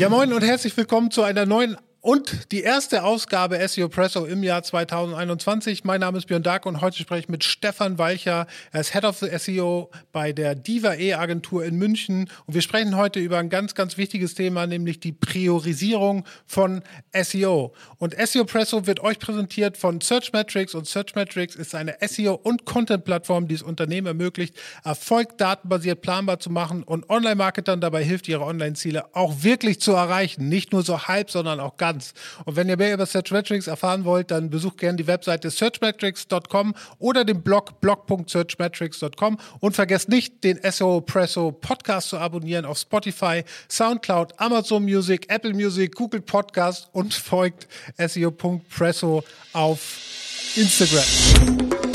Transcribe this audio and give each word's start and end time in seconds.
Ja, 0.00 0.08
moin 0.08 0.32
und 0.32 0.42
herzlich 0.42 0.74
willkommen 0.78 1.10
zu 1.10 1.22
einer 1.22 1.44
neuen 1.44 1.76
und 2.02 2.50
die 2.50 2.62
erste 2.62 3.04
Ausgabe 3.04 3.60
SEO 3.68 3.90
Presso 3.90 4.24
im 4.24 4.42
Jahr 4.42 4.62
2021. 4.62 5.84
Mein 5.84 6.00
Name 6.00 6.16
ist 6.16 6.28
Björn 6.28 6.42
Dark 6.42 6.64
und 6.64 6.80
heute 6.80 6.96
spreche 6.96 7.24
ich 7.24 7.28
mit 7.28 7.44
Stefan 7.44 7.98
Walcher. 7.98 8.46
Er 8.72 8.80
ist 8.80 8.94
Head 8.94 9.04
of 9.04 9.18
SEO 9.18 9.90
bei 10.10 10.32
der 10.32 10.54
Diva 10.54 10.94
E 10.94 11.12
Agentur 11.12 11.62
in 11.62 11.76
München. 11.76 12.30
Und 12.46 12.54
wir 12.54 12.62
sprechen 12.62 12.96
heute 12.96 13.20
über 13.20 13.36
ein 13.36 13.50
ganz, 13.50 13.74
ganz 13.74 13.98
wichtiges 13.98 14.34
Thema, 14.34 14.66
nämlich 14.66 15.00
die 15.00 15.12
Priorisierung 15.12 16.24
von 16.46 16.82
SEO. 17.12 17.74
Und 17.98 18.16
SEO 18.16 18.46
Presso 18.46 18.86
wird 18.86 19.00
euch 19.00 19.18
präsentiert 19.18 19.76
von 19.76 20.00
Searchmetrics 20.00 20.74
und 20.74 20.86
Searchmetrics 20.86 21.54
ist 21.54 21.74
eine 21.74 21.98
SEO- 22.00 22.40
und 22.42 22.64
Content-Plattform, 22.64 23.46
die 23.46 23.56
es 23.56 23.62
Unternehmen 23.62 24.06
ermöglicht, 24.06 24.56
Erfolg 24.84 25.36
datenbasiert 25.36 26.00
planbar 26.00 26.40
zu 26.40 26.48
machen 26.48 26.82
und 26.82 27.10
Online-Marketern 27.10 27.82
dabei 27.82 28.02
hilft, 28.02 28.26
ihre 28.26 28.44
Online-Ziele 28.46 29.14
auch 29.14 29.42
wirklich 29.42 29.80
zu 29.80 29.92
erreichen. 29.92 30.48
Nicht 30.48 30.72
nur 30.72 30.82
so 30.82 31.06
halb, 31.06 31.30
sondern 31.30 31.60
auch 31.60 31.76
ganz 31.76 31.89
ganz. 31.90 32.14
Und 32.44 32.56
wenn 32.56 32.68
ihr 32.68 32.76
mehr 32.76 32.94
über 32.94 33.06
Searchmetrics 33.06 33.66
erfahren 33.66 34.04
wollt, 34.04 34.30
dann 34.30 34.50
besucht 34.50 34.78
gerne 34.78 34.96
die 34.96 35.06
Webseite 35.06 35.50
searchmetrics.com 35.50 36.74
oder 36.98 37.24
den 37.24 37.42
Blog 37.42 37.80
blog.searchmetrics.com 37.80 39.38
und 39.60 39.74
vergesst 39.74 40.08
nicht, 40.08 40.44
den 40.44 40.60
SEO 40.70 41.00
Presso 41.00 41.52
Podcast 41.52 42.10
zu 42.10 42.18
abonnieren 42.18 42.64
auf 42.64 42.78
Spotify, 42.78 43.44
Soundcloud, 43.68 44.34
Amazon 44.38 44.84
Music, 44.84 45.26
Apple 45.28 45.54
Music, 45.54 45.94
Google 45.94 46.20
Podcast 46.20 46.88
und 46.92 47.12
folgt 47.12 47.66
SEO.presso 47.98 49.24
auf 49.52 49.98
Instagram. 50.56 51.89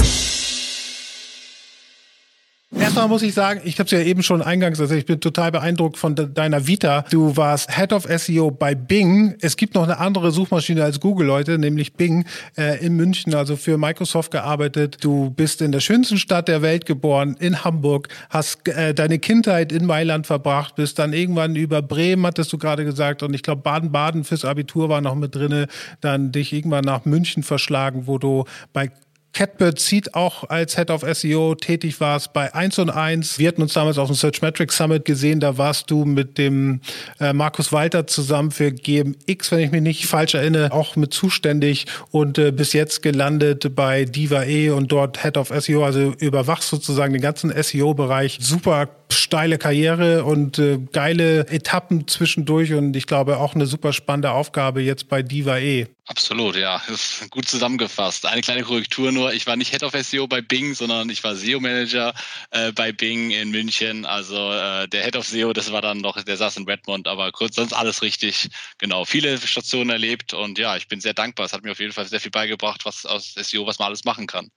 Erstmal 2.96 3.10
muss 3.10 3.24
ich 3.24 3.34
sagen, 3.34 3.60
ich 3.66 3.78
habe 3.78 3.88
es 3.88 3.92
ja 3.92 4.00
eben 4.00 4.24
schon 4.24 4.42
eingangs, 4.42 4.80
also 4.80 4.96
ich 4.96 5.06
bin 5.06 5.20
total 5.20 5.52
beeindruckt 5.52 5.98
von 5.98 6.16
de 6.16 6.30
deiner 6.34 6.66
Vita. 6.66 7.04
Du 7.10 7.36
warst 7.36 7.70
Head 7.76 7.92
of 7.92 8.06
SEO 8.06 8.52
bei 8.52 8.74
Bing. 8.74 9.36
Es 9.42 9.58
gibt 9.58 9.76
noch 9.76 9.84
eine 9.84 9.98
andere 9.98 10.32
Suchmaschine 10.32 10.82
als 10.82 11.02
Google, 11.02 11.28
Leute, 11.28 11.58
nämlich 11.58 11.96
Bing 11.96 12.24
äh, 12.58 12.80
in 12.80 12.96
München, 12.96 13.36
also 13.36 13.58
für 13.58 13.78
Microsoft 13.78 14.32
gearbeitet. 14.32 15.00
Du 15.02 15.30
bist 15.30 15.62
in 15.62 15.74
der 15.74 15.82
schönsten 15.82 16.18
Stadt 16.18 16.48
der 16.48 16.62
Welt 16.62 16.86
geboren, 16.86 17.36
in 17.38 17.66
Hamburg, 17.66 18.08
hast 18.30 18.66
äh, 18.70 18.94
deine 18.94 19.20
Kindheit 19.20 19.74
in 19.74 19.86
Mailand 19.86 20.26
verbracht, 20.26 20.76
bist 20.76 20.98
dann 20.98 21.12
irgendwann 21.12 21.58
über 21.58 21.82
Bremen, 21.82 22.26
hattest 22.26 22.54
du 22.54 22.58
gerade 22.58 22.86
gesagt, 22.86 23.24
und 23.24 23.34
ich 23.34 23.44
glaube 23.44 23.62
Baden-Baden 23.62 24.24
fürs 24.24 24.46
Abitur 24.46 24.88
war 24.88 25.02
noch 25.02 25.16
mit 25.16 25.36
drinne, 25.36 25.68
dann 26.00 26.32
dich 26.32 26.54
irgendwann 26.54 26.86
nach 26.86 27.04
München 27.04 27.44
verschlagen, 27.44 28.08
wo 28.08 28.20
du 28.20 28.46
bei 28.72 28.90
Catbird 29.36 29.80
Seed 29.80 30.16
auch 30.16 30.50
als 30.50 30.78
Head 30.78 30.90
of 30.90 31.02
SEO 31.02 31.56
tätig 31.56 32.00
warst 32.00 32.32
bei 32.32 32.56
1 32.56 32.80
und 32.80 32.90
1. 32.90 33.38
Wir 33.38 33.50
hatten 33.50 33.62
uns 33.62 33.74
damals 33.74 33.98
auf 33.98 34.08
dem 34.08 34.16
Searchmetrics 34.16 34.78
Summit 34.78 35.04
gesehen, 35.04 35.42
da 35.42 35.58
warst 35.58 35.92
du 35.92 36.06
mit 36.06 36.38
dem 36.38 36.80
äh, 37.20 37.34
Markus 37.34 37.74
Walter 37.74 38.08
zusammen 38.08 38.52
für 38.52 38.72
GMX, 38.72 39.52
wenn 39.52 39.60
ich 39.60 39.72
mich 39.72 39.82
nicht 39.82 40.06
falsch 40.06 40.36
erinnere, 40.36 40.72
auch 40.72 40.96
mit 40.96 41.14
zuständig 41.14 41.86
und 42.12 42.38
äh, 42.38 42.52
bis 42.52 42.72
jetzt 42.72 43.02
gelandet 43.02 43.76
bei 43.76 44.06
Diva 44.06 44.44
E 44.46 44.70
und 44.70 44.94
dort 44.94 45.22
Head 45.22 45.36
of 45.36 45.50
SEO, 45.50 45.84
also 45.84 46.14
überwachst 46.18 46.70
sozusagen 46.70 47.12
den 47.12 47.22
ganzen 47.22 47.52
SEO-Bereich. 47.62 48.38
Super 48.40 48.88
steile 49.12 49.58
Karriere 49.58 50.24
und 50.24 50.60
äh, 50.60 50.80
geile 50.92 51.48
Etappen 51.48 52.08
zwischendurch 52.08 52.74
und 52.74 52.96
ich 52.96 53.08
glaube 53.08 53.38
auch 53.38 53.56
eine 53.56 53.66
super 53.66 53.94
spannende 53.94 54.32
Aufgabe 54.32 54.82
jetzt 54.82 55.10
bei 55.10 55.22
Diva 55.22 55.58
E. 55.58 55.88
Absolut, 56.08 56.56
ja, 56.56 56.84
gut 57.32 57.48
zusammengefasst. 57.48 58.28
Eine 58.28 58.42
kleine 58.42 58.62
Korrektur 58.62 59.12
nur, 59.12 59.34
ich 59.34 59.48
war 59.48 59.56
nicht 59.56 59.72
Head 59.72 59.82
of 59.82 59.94
SEO 59.94 60.28
bei 60.28 60.42
Bing, 60.42 60.76
sondern 60.76 61.10
ich 61.10 61.24
war 61.24 61.36
SEO-Manager 61.36 62.14
äh, 62.52 62.72
bei 62.74 62.92
Bing 62.92 63.32
in 63.32 63.50
München. 63.50 64.06
Also 64.06 64.52
äh, 64.54 64.88
der 64.88 65.04
Head 65.04 65.16
of 65.16 65.26
SEO, 65.26 65.52
das 65.52 65.72
war 65.72 65.82
dann 65.82 65.98
noch, 65.98 66.22
der 66.22 66.38
saß 66.38 66.58
in 66.58 66.66
Redmond, 66.66 67.08
aber 67.08 67.32
kurz, 67.32 67.56
sonst 67.56 67.74
alles 67.74 68.04
richtig. 68.04 68.50
Genau, 68.78 69.04
viele 69.04 69.40
Stationen 69.40 69.90
erlebt 69.90 70.36
und 70.36 70.60
ja, 70.60 70.78
ich 70.78 70.88
bin 70.88 71.02
sehr 71.02 71.16
dankbar. 71.16 71.48
Es 71.48 71.54
hat 71.54 71.64
mir 71.64 71.72
auf 71.72 71.80
jeden 71.80 71.94
Fall 71.94 72.06
sehr 72.06 72.20
viel 72.20 72.32
beigebracht, 72.32 72.86
was 72.86 73.08
aus 73.08 73.34
SEO, 73.34 73.66
was 73.66 73.80
man 73.80 73.88
alles 73.88 74.06
machen 74.06 74.28
kann. 74.28 74.52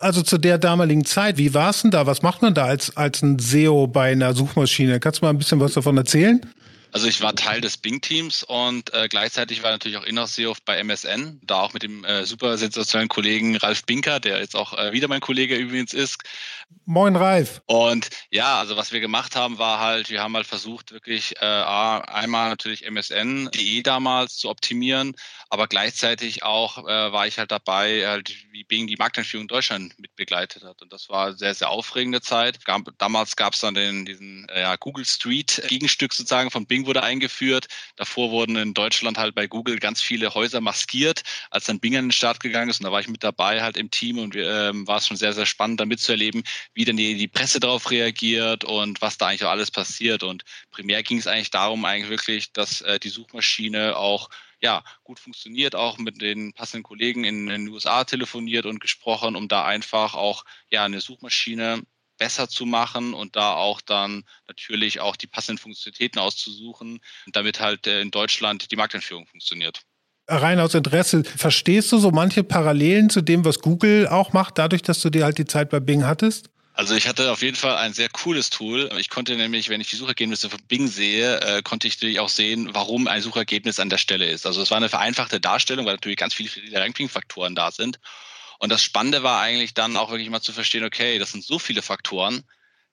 Also 0.00 0.22
zu 0.22 0.38
der 0.38 0.58
damaligen 0.58 1.04
Zeit, 1.04 1.38
wie 1.38 1.54
war 1.54 1.70
es 1.70 1.82
denn 1.82 1.90
da? 1.90 2.06
Was 2.06 2.22
macht 2.22 2.40
man 2.40 2.54
da 2.54 2.66
als, 2.66 2.96
als 2.96 3.20
ein 3.22 3.38
SEO 3.40 3.88
bei 3.88 4.12
einer 4.12 4.32
Suchmaschine? 4.32 5.00
Kannst 5.00 5.20
du 5.20 5.26
mal 5.26 5.30
ein 5.30 5.38
bisschen 5.38 5.58
was 5.58 5.72
davon 5.72 5.96
erzählen? 5.96 6.40
Also 6.92 7.06
ich 7.06 7.20
war 7.20 7.34
Teil 7.34 7.60
des 7.60 7.76
Bing-Teams 7.76 8.42
und 8.42 8.92
äh, 8.94 9.08
gleichzeitig 9.08 9.62
war 9.62 9.70
natürlich 9.70 9.98
auch 9.98 10.04
Inhouse-SEO 10.04 10.54
bei 10.64 10.78
MSN, 10.78 11.40
da 11.42 11.60
auch 11.60 11.72
mit 11.74 11.82
dem 11.82 12.04
äh, 12.04 12.24
super 12.24 12.56
sensationellen 12.56 13.08
Kollegen 13.08 13.56
Ralf 13.56 13.84
Binker, 13.84 14.20
der 14.20 14.38
jetzt 14.38 14.56
auch 14.56 14.76
äh, 14.76 14.92
wieder 14.92 15.08
mein 15.08 15.20
Kollege 15.20 15.56
übrigens 15.56 15.92
ist. 15.92 16.18
Moin 16.84 17.16
Ralf. 17.16 17.62
Und 17.66 18.08
ja, 18.30 18.58
also 18.58 18.76
was 18.76 18.92
wir 18.92 19.00
gemacht 19.00 19.36
haben, 19.36 19.58
war 19.58 19.78
halt, 19.78 20.10
wir 20.10 20.22
haben 20.22 20.34
halt 20.34 20.46
versucht, 20.46 20.92
wirklich 20.92 21.36
äh, 21.40 21.44
einmal 21.44 22.48
natürlich 22.48 22.84
MSN.de 22.86 23.82
damals 23.82 24.36
zu 24.36 24.48
optimieren, 24.48 25.14
aber 25.50 25.66
gleichzeitig 25.66 26.42
auch 26.42 26.78
äh, 26.78 27.12
war 27.12 27.26
ich 27.26 27.38
halt 27.38 27.50
dabei, 27.50 28.06
halt, 28.06 28.34
wie 28.50 28.64
Bing 28.64 28.86
die 28.86 28.96
Markteinführung 28.96 29.44
in 29.44 29.48
Deutschland 29.48 29.98
mit 29.98 30.16
begleitet 30.16 30.64
hat. 30.64 30.80
Und 30.82 30.92
das 30.92 31.08
war 31.08 31.28
eine 31.28 31.36
sehr, 31.36 31.54
sehr 31.54 31.70
aufregende 31.70 32.20
Zeit. 32.20 32.64
Gab, 32.64 32.82
damals 32.98 33.36
gab 33.36 33.54
es 33.54 33.60
dann 33.60 33.74
den, 33.74 34.04
diesen 34.04 34.48
äh, 34.48 34.62
ja, 34.62 34.76
Google 34.76 35.04
Street 35.04 35.62
Gegenstück 35.68 36.12
sozusagen 36.12 36.50
von 36.50 36.66
Bing 36.66 36.77
wurde 36.86 37.02
eingeführt. 37.02 37.66
Davor 37.96 38.30
wurden 38.30 38.56
in 38.56 38.74
Deutschland 38.74 39.18
halt 39.18 39.34
bei 39.34 39.46
Google 39.46 39.78
ganz 39.78 40.00
viele 40.00 40.34
Häuser 40.34 40.60
maskiert, 40.60 41.22
als 41.50 41.64
dann 41.66 41.80
Bing 41.80 41.96
an 41.96 42.06
den 42.06 42.12
Start 42.12 42.40
gegangen 42.40 42.70
ist. 42.70 42.80
Und 42.80 42.84
da 42.84 42.92
war 42.92 43.00
ich 43.00 43.08
mit 43.08 43.24
dabei 43.24 43.62
halt 43.62 43.76
im 43.76 43.90
Team 43.90 44.18
und 44.18 44.34
ähm, 44.36 44.86
war 44.86 44.98
es 44.98 45.06
schon 45.06 45.16
sehr, 45.16 45.32
sehr 45.32 45.46
spannend, 45.46 45.80
da 45.80 45.86
mitzuerleben, 45.86 46.42
wie 46.74 46.84
dann 46.84 46.96
die, 46.96 47.16
die 47.16 47.28
Presse 47.28 47.60
darauf 47.60 47.90
reagiert 47.90 48.64
und 48.64 49.00
was 49.00 49.18
da 49.18 49.28
eigentlich 49.28 49.44
auch 49.44 49.50
alles 49.50 49.70
passiert. 49.70 50.22
Und 50.22 50.44
primär 50.70 51.02
ging 51.02 51.18
es 51.18 51.26
eigentlich 51.26 51.50
darum, 51.50 51.84
eigentlich 51.84 52.10
wirklich, 52.10 52.52
dass 52.52 52.80
äh, 52.82 52.98
die 52.98 53.08
Suchmaschine 53.08 53.96
auch 53.96 54.28
ja, 54.60 54.82
gut 55.04 55.20
funktioniert, 55.20 55.74
auch 55.74 55.98
mit 55.98 56.20
den 56.20 56.52
passenden 56.52 56.82
Kollegen 56.82 57.24
in, 57.24 57.48
in 57.48 57.66
den 57.66 57.68
USA 57.68 58.04
telefoniert 58.04 58.66
und 58.66 58.80
gesprochen, 58.80 59.36
um 59.36 59.48
da 59.48 59.64
einfach 59.64 60.14
auch 60.14 60.44
ja 60.70 60.84
eine 60.84 61.00
Suchmaschine 61.00 61.82
besser 62.18 62.48
zu 62.48 62.66
machen 62.66 63.14
und 63.14 63.36
da 63.36 63.54
auch 63.54 63.80
dann 63.80 64.24
natürlich 64.46 65.00
auch 65.00 65.16
die 65.16 65.26
passenden 65.26 65.58
Funktionalitäten 65.58 66.20
auszusuchen, 66.20 67.00
damit 67.32 67.60
halt 67.60 67.86
äh, 67.86 68.00
in 68.00 68.10
Deutschland 68.10 68.70
die 68.70 68.76
Markteinführung 68.76 69.26
funktioniert 69.26 69.80
rein 70.28 70.60
aus 70.60 70.74
Interesse, 70.74 71.24
verstehst 71.24 71.90
du 71.90 71.98
so 71.98 72.10
manche 72.10 72.44
Parallelen 72.44 73.10
zu 73.10 73.22
dem, 73.22 73.44
was 73.44 73.60
Google 73.60 74.06
auch 74.06 74.32
macht, 74.32 74.58
dadurch, 74.58 74.82
dass 74.82 75.00
du 75.00 75.10
dir 75.10 75.24
halt 75.24 75.38
die 75.38 75.46
Zeit 75.46 75.70
bei 75.70 75.80
Bing 75.80 76.04
hattest? 76.04 76.50
Also 76.74 76.94
ich 76.94 77.08
hatte 77.08 77.32
auf 77.32 77.42
jeden 77.42 77.56
Fall 77.56 77.76
ein 77.76 77.92
sehr 77.92 78.08
cooles 78.08 78.50
Tool. 78.50 78.88
Ich 78.98 79.10
konnte 79.10 79.34
nämlich, 79.34 79.68
wenn 79.68 79.80
ich 79.80 79.90
die 79.90 79.96
Suchergebnisse 79.96 80.48
von 80.48 80.60
Bing 80.68 80.86
sehe, 80.86 81.40
äh, 81.40 81.60
konnte 81.62 81.88
ich 81.88 81.96
natürlich 81.96 82.20
auch 82.20 82.28
sehen, 82.28 82.68
warum 82.72 83.08
ein 83.08 83.20
Suchergebnis 83.20 83.80
an 83.80 83.88
der 83.88 83.98
Stelle 83.98 84.26
ist. 84.26 84.46
Also 84.46 84.62
es 84.62 84.70
war 84.70 84.76
eine 84.76 84.88
vereinfachte 84.88 85.40
Darstellung, 85.40 85.86
weil 85.86 85.94
natürlich 85.94 86.18
ganz 86.18 86.34
viele, 86.34 86.48
viele 86.48 86.80
Ranking-Faktoren 86.80 87.56
da 87.56 87.72
sind. 87.72 87.98
Und 88.58 88.70
das 88.70 88.82
Spannende 88.82 89.22
war 89.22 89.40
eigentlich 89.40 89.74
dann 89.74 89.96
auch 89.96 90.10
wirklich 90.10 90.30
mal 90.30 90.42
zu 90.42 90.52
verstehen, 90.52 90.84
okay, 90.84 91.18
das 91.18 91.32
sind 91.32 91.44
so 91.44 91.58
viele 91.58 91.82
Faktoren, 91.82 92.42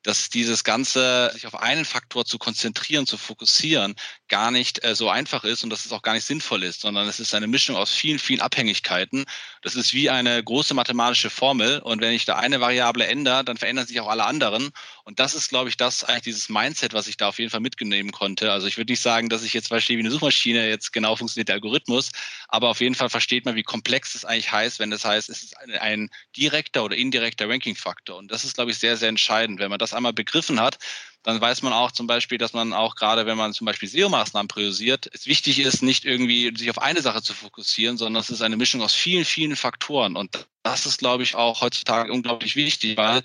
dass 0.03 0.29
dieses 0.29 0.63
Ganze, 0.63 1.31
sich 1.33 1.47
auf 1.47 1.55
einen 1.55 1.83
Faktor 1.83 2.25
zu 2.25 2.37
konzentrieren, 2.37 3.07
zu 3.07 3.17
fokussieren, 3.17 3.95
gar 4.27 4.51
nicht 4.51 4.83
äh, 4.83 4.95
so 4.95 5.09
einfach 5.09 5.43
ist 5.43 5.63
und 5.63 5.69
dass 5.69 5.85
es 5.85 5.91
auch 5.91 6.01
gar 6.01 6.13
nicht 6.13 6.25
sinnvoll 6.25 6.63
ist, 6.63 6.81
sondern 6.81 7.07
es 7.07 7.19
ist 7.19 7.35
eine 7.35 7.47
Mischung 7.47 7.75
aus 7.75 7.93
vielen, 7.93 8.19
vielen 8.19 8.41
Abhängigkeiten. 8.41 9.25
Das 9.61 9.75
ist 9.75 9.93
wie 9.93 10.09
eine 10.09 10.43
große 10.43 10.73
mathematische 10.73 11.29
Formel 11.29 11.79
und 11.79 12.01
wenn 12.01 12.13
ich 12.13 12.25
da 12.25 12.35
eine 12.35 12.59
Variable 12.59 13.05
ändere, 13.05 13.43
dann 13.43 13.57
verändern 13.57 13.85
sich 13.85 13.99
auch 13.99 14.07
alle 14.07 14.25
anderen. 14.25 14.71
Und 15.03 15.19
das 15.19 15.35
ist, 15.35 15.49
glaube 15.49 15.69
ich, 15.69 15.77
das 15.77 16.03
eigentlich 16.03 16.23
dieses 16.23 16.49
Mindset, 16.49 16.93
was 16.93 17.07
ich 17.07 17.17
da 17.17 17.27
auf 17.27 17.37
jeden 17.37 17.51
Fall 17.51 17.59
mitnehmen 17.59 18.11
konnte. 18.11 18.51
Also 18.51 18.67
ich 18.67 18.77
würde 18.77 18.91
nicht 18.91 19.01
sagen, 19.01 19.29
dass 19.29 19.43
ich 19.43 19.53
jetzt 19.53 19.67
verstehe, 19.67 19.97
wie 19.97 20.01
eine 20.01 20.11
Suchmaschine 20.11 20.67
jetzt 20.67 20.91
genau 20.91 21.15
funktioniert, 21.15 21.49
der 21.49 21.55
Algorithmus, 21.55 22.11
aber 22.47 22.69
auf 22.69 22.81
jeden 22.81 22.95
Fall 22.95 23.09
versteht 23.09 23.45
man, 23.45 23.55
wie 23.55 23.63
komplex 23.63 24.15
es 24.15 24.25
eigentlich 24.25 24.51
heißt, 24.51 24.79
wenn 24.79 24.89
das 24.89 25.05
heißt, 25.05 25.29
es 25.29 25.43
ist 25.43 25.57
ein, 25.57 25.71
ein 25.73 26.09
direkter 26.35 26.83
oder 26.83 26.95
indirekter 26.95 27.47
Ranking-Faktor. 27.47 28.17
Und 28.17 28.31
das 28.31 28.43
ist, 28.43 28.55
glaube 28.55 28.71
ich, 28.71 28.79
sehr, 28.79 28.97
sehr 28.97 29.09
entscheidend. 29.09 29.59
Wenn 29.59 29.69
man 29.69 29.79
das 29.79 29.93
einmal 29.93 30.13
begriffen 30.13 30.59
hat, 30.59 30.79
dann 31.25 31.41
weiß 31.41 31.63
man 31.63 31.73
auch 31.73 31.91
zum 31.91 32.05
Beispiel, 32.05 32.37
dass 32.37 32.53
man 32.53 32.71
auch 32.71 32.95
gerade, 32.95 33.25
wenn 33.25 33.37
man 33.37 33.51
zum 33.51 33.65
Beispiel 33.65 33.89
SEO-Maßnahmen 33.89 34.47
priorisiert, 34.47 35.09
es 35.11 35.25
wichtig 35.25 35.59
ist, 35.59 35.81
nicht 35.81 36.05
irgendwie 36.05 36.55
sich 36.55 36.69
auf 36.69 36.79
eine 36.79 37.01
Sache 37.01 37.23
zu 37.23 37.33
fokussieren, 37.33 37.97
sondern 37.97 38.21
es 38.21 38.29
ist 38.29 38.43
eine 38.43 38.57
Mischung 38.57 38.83
aus 38.83 38.93
vielen, 38.93 39.25
vielen 39.25 39.55
Faktoren. 39.55 40.15
Und 40.15 40.47
das 40.61 40.85
ist, 40.85 40.99
glaube 40.99 41.23
ich, 41.23 41.33
auch 41.33 41.61
heutzutage 41.61 42.13
unglaublich 42.13 42.55
wichtig, 42.55 42.95
weil 42.97 43.23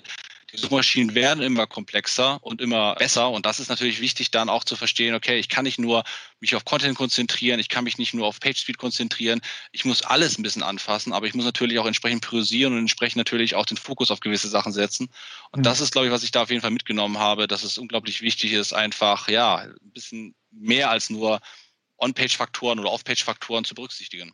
die 0.51 0.57
Suchmaschinen 0.57 1.15
werden 1.15 1.41
immer 1.41 1.67
komplexer 1.67 2.39
und 2.43 2.61
immer 2.61 2.95
besser. 2.95 3.29
Und 3.29 3.45
das 3.45 3.59
ist 3.59 3.69
natürlich 3.69 4.01
wichtig, 4.01 4.31
dann 4.31 4.49
auch 4.49 4.63
zu 4.63 4.75
verstehen, 4.75 5.15
okay, 5.15 5.39
ich 5.39 5.49
kann 5.49 5.63
nicht 5.63 5.79
nur 5.79 6.03
mich 6.39 6.55
auf 6.55 6.65
Content 6.65 6.97
konzentrieren, 6.97 7.59
ich 7.59 7.69
kann 7.69 7.83
mich 7.83 7.97
nicht 7.97 8.13
nur 8.13 8.27
auf 8.27 8.39
PageSpeed 8.39 8.77
konzentrieren, 8.77 9.41
ich 9.71 9.85
muss 9.85 10.01
alles 10.01 10.37
ein 10.37 10.43
bisschen 10.43 10.63
anfassen, 10.63 11.13
aber 11.13 11.27
ich 11.27 11.33
muss 11.33 11.45
natürlich 11.45 11.79
auch 11.79 11.85
entsprechend 11.85 12.21
priorisieren 12.21 12.73
und 12.73 12.79
entsprechend 12.79 13.17
natürlich 13.17 13.55
auch 13.55 13.65
den 13.65 13.77
Fokus 13.77 14.11
auf 14.11 14.19
gewisse 14.19 14.49
Sachen 14.49 14.73
setzen. 14.73 15.09
Und 15.51 15.59
mhm. 15.59 15.63
das 15.63 15.79
ist, 15.79 15.91
glaube 15.91 16.07
ich, 16.07 16.13
was 16.13 16.23
ich 16.23 16.31
da 16.31 16.43
auf 16.43 16.49
jeden 16.49 16.61
Fall 16.61 16.71
mitgenommen 16.71 17.17
habe, 17.17 17.47
dass 17.47 17.63
es 17.63 17.77
unglaublich 17.77 18.21
wichtig 18.21 18.53
ist, 18.53 18.73
einfach, 18.73 19.29
ja, 19.29 19.57
ein 19.57 19.75
bisschen 19.93 20.35
mehr 20.51 20.89
als 20.89 21.09
nur 21.09 21.39
On-Page-Faktoren 21.97 22.79
oder 22.79 22.91
Off-Page-Faktoren 22.91 23.63
zu 23.63 23.75
berücksichtigen. 23.75 24.33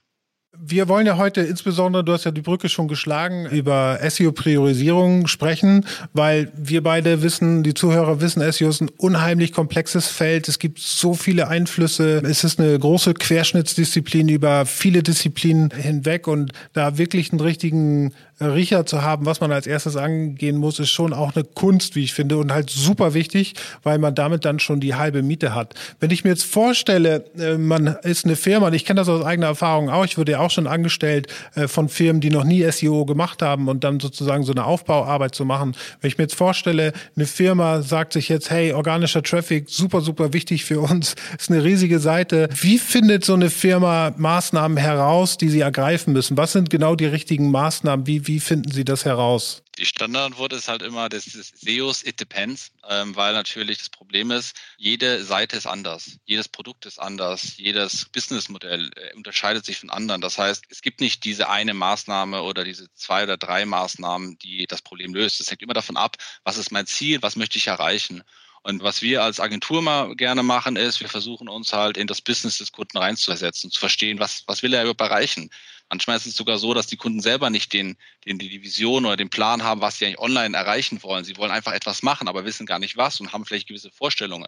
Wir 0.55 0.87
wollen 0.87 1.05
ja 1.05 1.17
heute 1.17 1.41
insbesondere, 1.41 2.03
du 2.03 2.13
hast 2.13 2.23
ja 2.23 2.31
die 2.31 2.41
Brücke 2.41 2.69
schon 2.69 2.87
geschlagen, 2.87 3.45
über 3.47 3.99
SEO-Priorisierung 4.01 5.27
sprechen, 5.27 5.85
weil 6.13 6.51
wir 6.55 6.81
beide 6.81 7.21
wissen, 7.21 7.63
die 7.63 7.73
Zuhörer 7.73 8.21
wissen, 8.21 8.41
SEO 8.51 8.69
ist 8.69 8.81
ein 8.81 8.89
unheimlich 8.97 9.51
komplexes 9.51 10.07
Feld. 10.07 10.47
Es 10.47 10.57
gibt 10.57 10.79
so 10.79 11.13
viele 11.13 11.49
Einflüsse. 11.49 12.21
Es 12.25 12.43
ist 12.43 12.59
eine 12.59 12.79
große 12.79 13.13
Querschnittsdisziplin 13.13 14.29
über 14.29 14.65
viele 14.65 15.03
Disziplinen 15.03 15.69
hinweg 15.71 16.27
und 16.27 16.53
da 16.73 16.97
wirklich 16.97 17.31
einen 17.31 17.41
richtigen 17.41 18.13
Riecher 18.39 18.85
zu 18.85 19.01
haben, 19.01 19.25
was 19.25 19.41
man 19.41 19.51
als 19.51 19.65
erstes 19.65 19.95
angehen 19.95 20.57
muss, 20.57 20.79
ist 20.79 20.91
schon 20.91 21.13
auch 21.13 21.35
eine 21.35 21.43
Kunst, 21.43 21.95
wie 21.95 22.03
ich 22.03 22.13
finde, 22.13 22.37
und 22.37 22.53
halt 22.53 22.69
super 22.69 23.13
wichtig, 23.15 23.55
weil 23.81 23.97
man 23.97 24.13
damit 24.13 24.45
dann 24.45 24.59
schon 24.59 24.79
die 24.79 24.93
halbe 24.93 25.23
Miete 25.23 25.55
hat. 25.55 25.73
Wenn 25.99 26.11
ich 26.11 26.23
mir 26.23 26.29
jetzt 26.31 26.45
vorstelle, 26.45 27.25
äh, 27.39 27.57
man 27.57 27.87
ist 28.03 28.25
eine 28.25 28.35
Firma, 28.35 28.67
und 28.67 28.73
ich 28.73 28.85
kenne 28.85 29.01
das 29.01 29.09
aus 29.09 29.25
eigener 29.25 29.47
Erfahrung 29.47 29.89
auch, 29.89 30.05
ich 30.05 30.17
wurde 30.17 30.36
ja 30.37 30.45
auch 30.45 30.51
schon 30.51 30.67
angestellt 30.67 31.27
äh, 31.55 31.67
von 31.67 31.89
Firmen, 31.89 32.21
die 32.21 32.29
noch 32.29 32.43
nie 32.43 32.69
SEO 32.71 33.05
gemacht 33.05 33.41
haben 33.41 33.67
und 33.67 33.83
dann 33.83 33.99
sozusagen 33.99 34.43
so 34.43 34.51
eine 34.51 34.65
Aufbauarbeit 34.65 35.35
zu 35.35 35.45
machen. 35.45 35.75
Wenn 36.01 36.07
ich 36.09 36.17
mir 36.17 36.25
jetzt 36.25 36.35
vorstelle, 36.35 36.93
eine 37.15 37.25
Firma 37.25 37.81
sagt 37.81 38.13
sich 38.13 38.29
jetzt, 38.29 38.49
hey, 38.49 38.73
organischer 38.73 39.23
Traffic, 39.23 39.69
super, 39.69 40.01
super 40.01 40.33
wichtig 40.33 40.65
für 40.65 40.79
uns, 40.79 41.15
ist 41.37 41.51
eine 41.51 41.63
riesige 41.63 41.99
Seite. 41.99 42.49
Wie 42.61 42.77
findet 42.77 43.25
so 43.25 43.33
eine 43.33 43.49
Firma 43.49 44.13
Maßnahmen 44.17 44.77
heraus, 44.77 45.37
die 45.37 45.49
sie 45.49 45.61
ergreifen 45.61 46.13
müssen? 46.13 46.37
Was 46.37 46.53
sind 46.53 46.69
genau 46.69 46.95
die 46.95 47.05
richtigen 47.05 47.51
Maßnahmen? 47.51 48.07
Wie, 48.07 48.27
wie 48.27 48.39
finden 48.39 48.71
Sie 48.71 48.85
das 48.85 49.05
heraus? 49.05 49.63
Die 49.77 49.85
Standardantwort 49.85 50.53
ist 50.53 50.67
halt 50.67 50.81
immer 50.81 51.07
das 51.07 51.25
SEOs, 51.25 52.03
it 52.03 52.19
depends, 52.19 52.71
ähm, 52.89 53.15
weil 53.15 53.33
natürlich 53.33 53.77
das 53.77 53.89
Problem 53.89 54.31
ist, 54.31 54.55
jede 54.77 55.23
Seite 55.23 55.55
ist 55.55 55.67
anders, 55.67 56.17
jedes 56.25 56.47
Produkt 56.47 56.85
ist 56.87 56.99
anders, 56.99 57.57
jedes 57.57 58.05
Businessmodell 58.05 58.89
äh, 58.95 59.15
unterscheidet 59.15 59.65
sich 59.65 59.79
von 59.79 59.91
anderen. 59.91 60.21
Das 60.21 60.37
heißt, 60.37 60.65
es 60.69 60.81
gibt 60.81 60.99
nicht 60.99 61.23
diese 61.23 61.49
eine 61.49 61.75
Maßnahme 61.75 62.41
oder 62.41 62.63
diese 62.63 62.91
zwei 62.95 63.23
oder 63.23 63.37
drei 63.37 63.65
Maßnahmen, 63.65 64.39
die 64.39 64.65
das 64.65 64.81
Problem 64.81 65.13
löst. 65.13 65.39
Es 65.39 65.51
hängt 65.51 65.61
immer 65.61 65.75
davon 65.75 65.97
ab, 65.97 66.17
was 66.43 66.57
ist 66.57 66.71
mein 66.71 66.87
Ziel, 66.87 67.21
was 67.21 67.35
möchte 67.35 67.59
ich 67.59 67.67
erreichen. 67.67 68.23
Und 68.63 68.83
was 68.83 69.01
wir 69.01 69.23
als 69.23 69.39
Agentur 69.39 69.81
mal 69.81 70.13
gerne 70.15 70.43
machen, 70.43 70.75
ist, 70.75 70.99
wir 70.99 71.07
versuchen 71.07 71.47
uns 71.47 71.71
halt 71.71 71.95
in 71.95 72.05
das 72.05 72.19
Business 72.21 72.57
des 72.57 72.73
Kunden 72.73 72.97
reinzusetzen, 72.97 73.71
zu 73.71 73.79
verstehen, 73.79 74.19
was, 74.19 74.43
was 74.47 74.61
will 74.61 74.73
er 74.73 74.81
überhaupt 74.81 74.99
erreichen. 74.99 75.49
Manchmal 75.89 76.17
ist 76.17 76.25
es 76.25 76.35
sogar 76.35 76.57
so, 76.57 76.73
dass 76.73 76.87
die 76.87 76.97
Kunden 76.97 77.21
selber 77.21 77.49
nicht 77.49 77.71
den, 77.73 77.97
den, 78.25 78.39
die 78.39 78.61
Vision 78.61 79.05
oder 79.05 79.15
den 79.15 79.29
Plan 79.29 79.63
haben, 79.63 79.81
was 79.81 79.97
sie 79.97 80.05
eigentlich 80.05 80.19
online 80.19 80.55
erreichen 80.55 81.01
wollen. 81.03 81.23
Sie 81.23 81.37
wollen 81.37 81.51
einfach 81.51 81.71
etwas 81.71 82.03
machen, 82.03 82.27
aber 82.27 82.43
wissen 82.43 82.65
gar 82.65 82.79
nicht 82.79 82.97
was 82.97 83.19
und 83.21 83.31
haben 83.31 83.45
vielleicht 83.45 83.67
gewisse 83.67 83.91
Vorstellungen. 83.91 84.47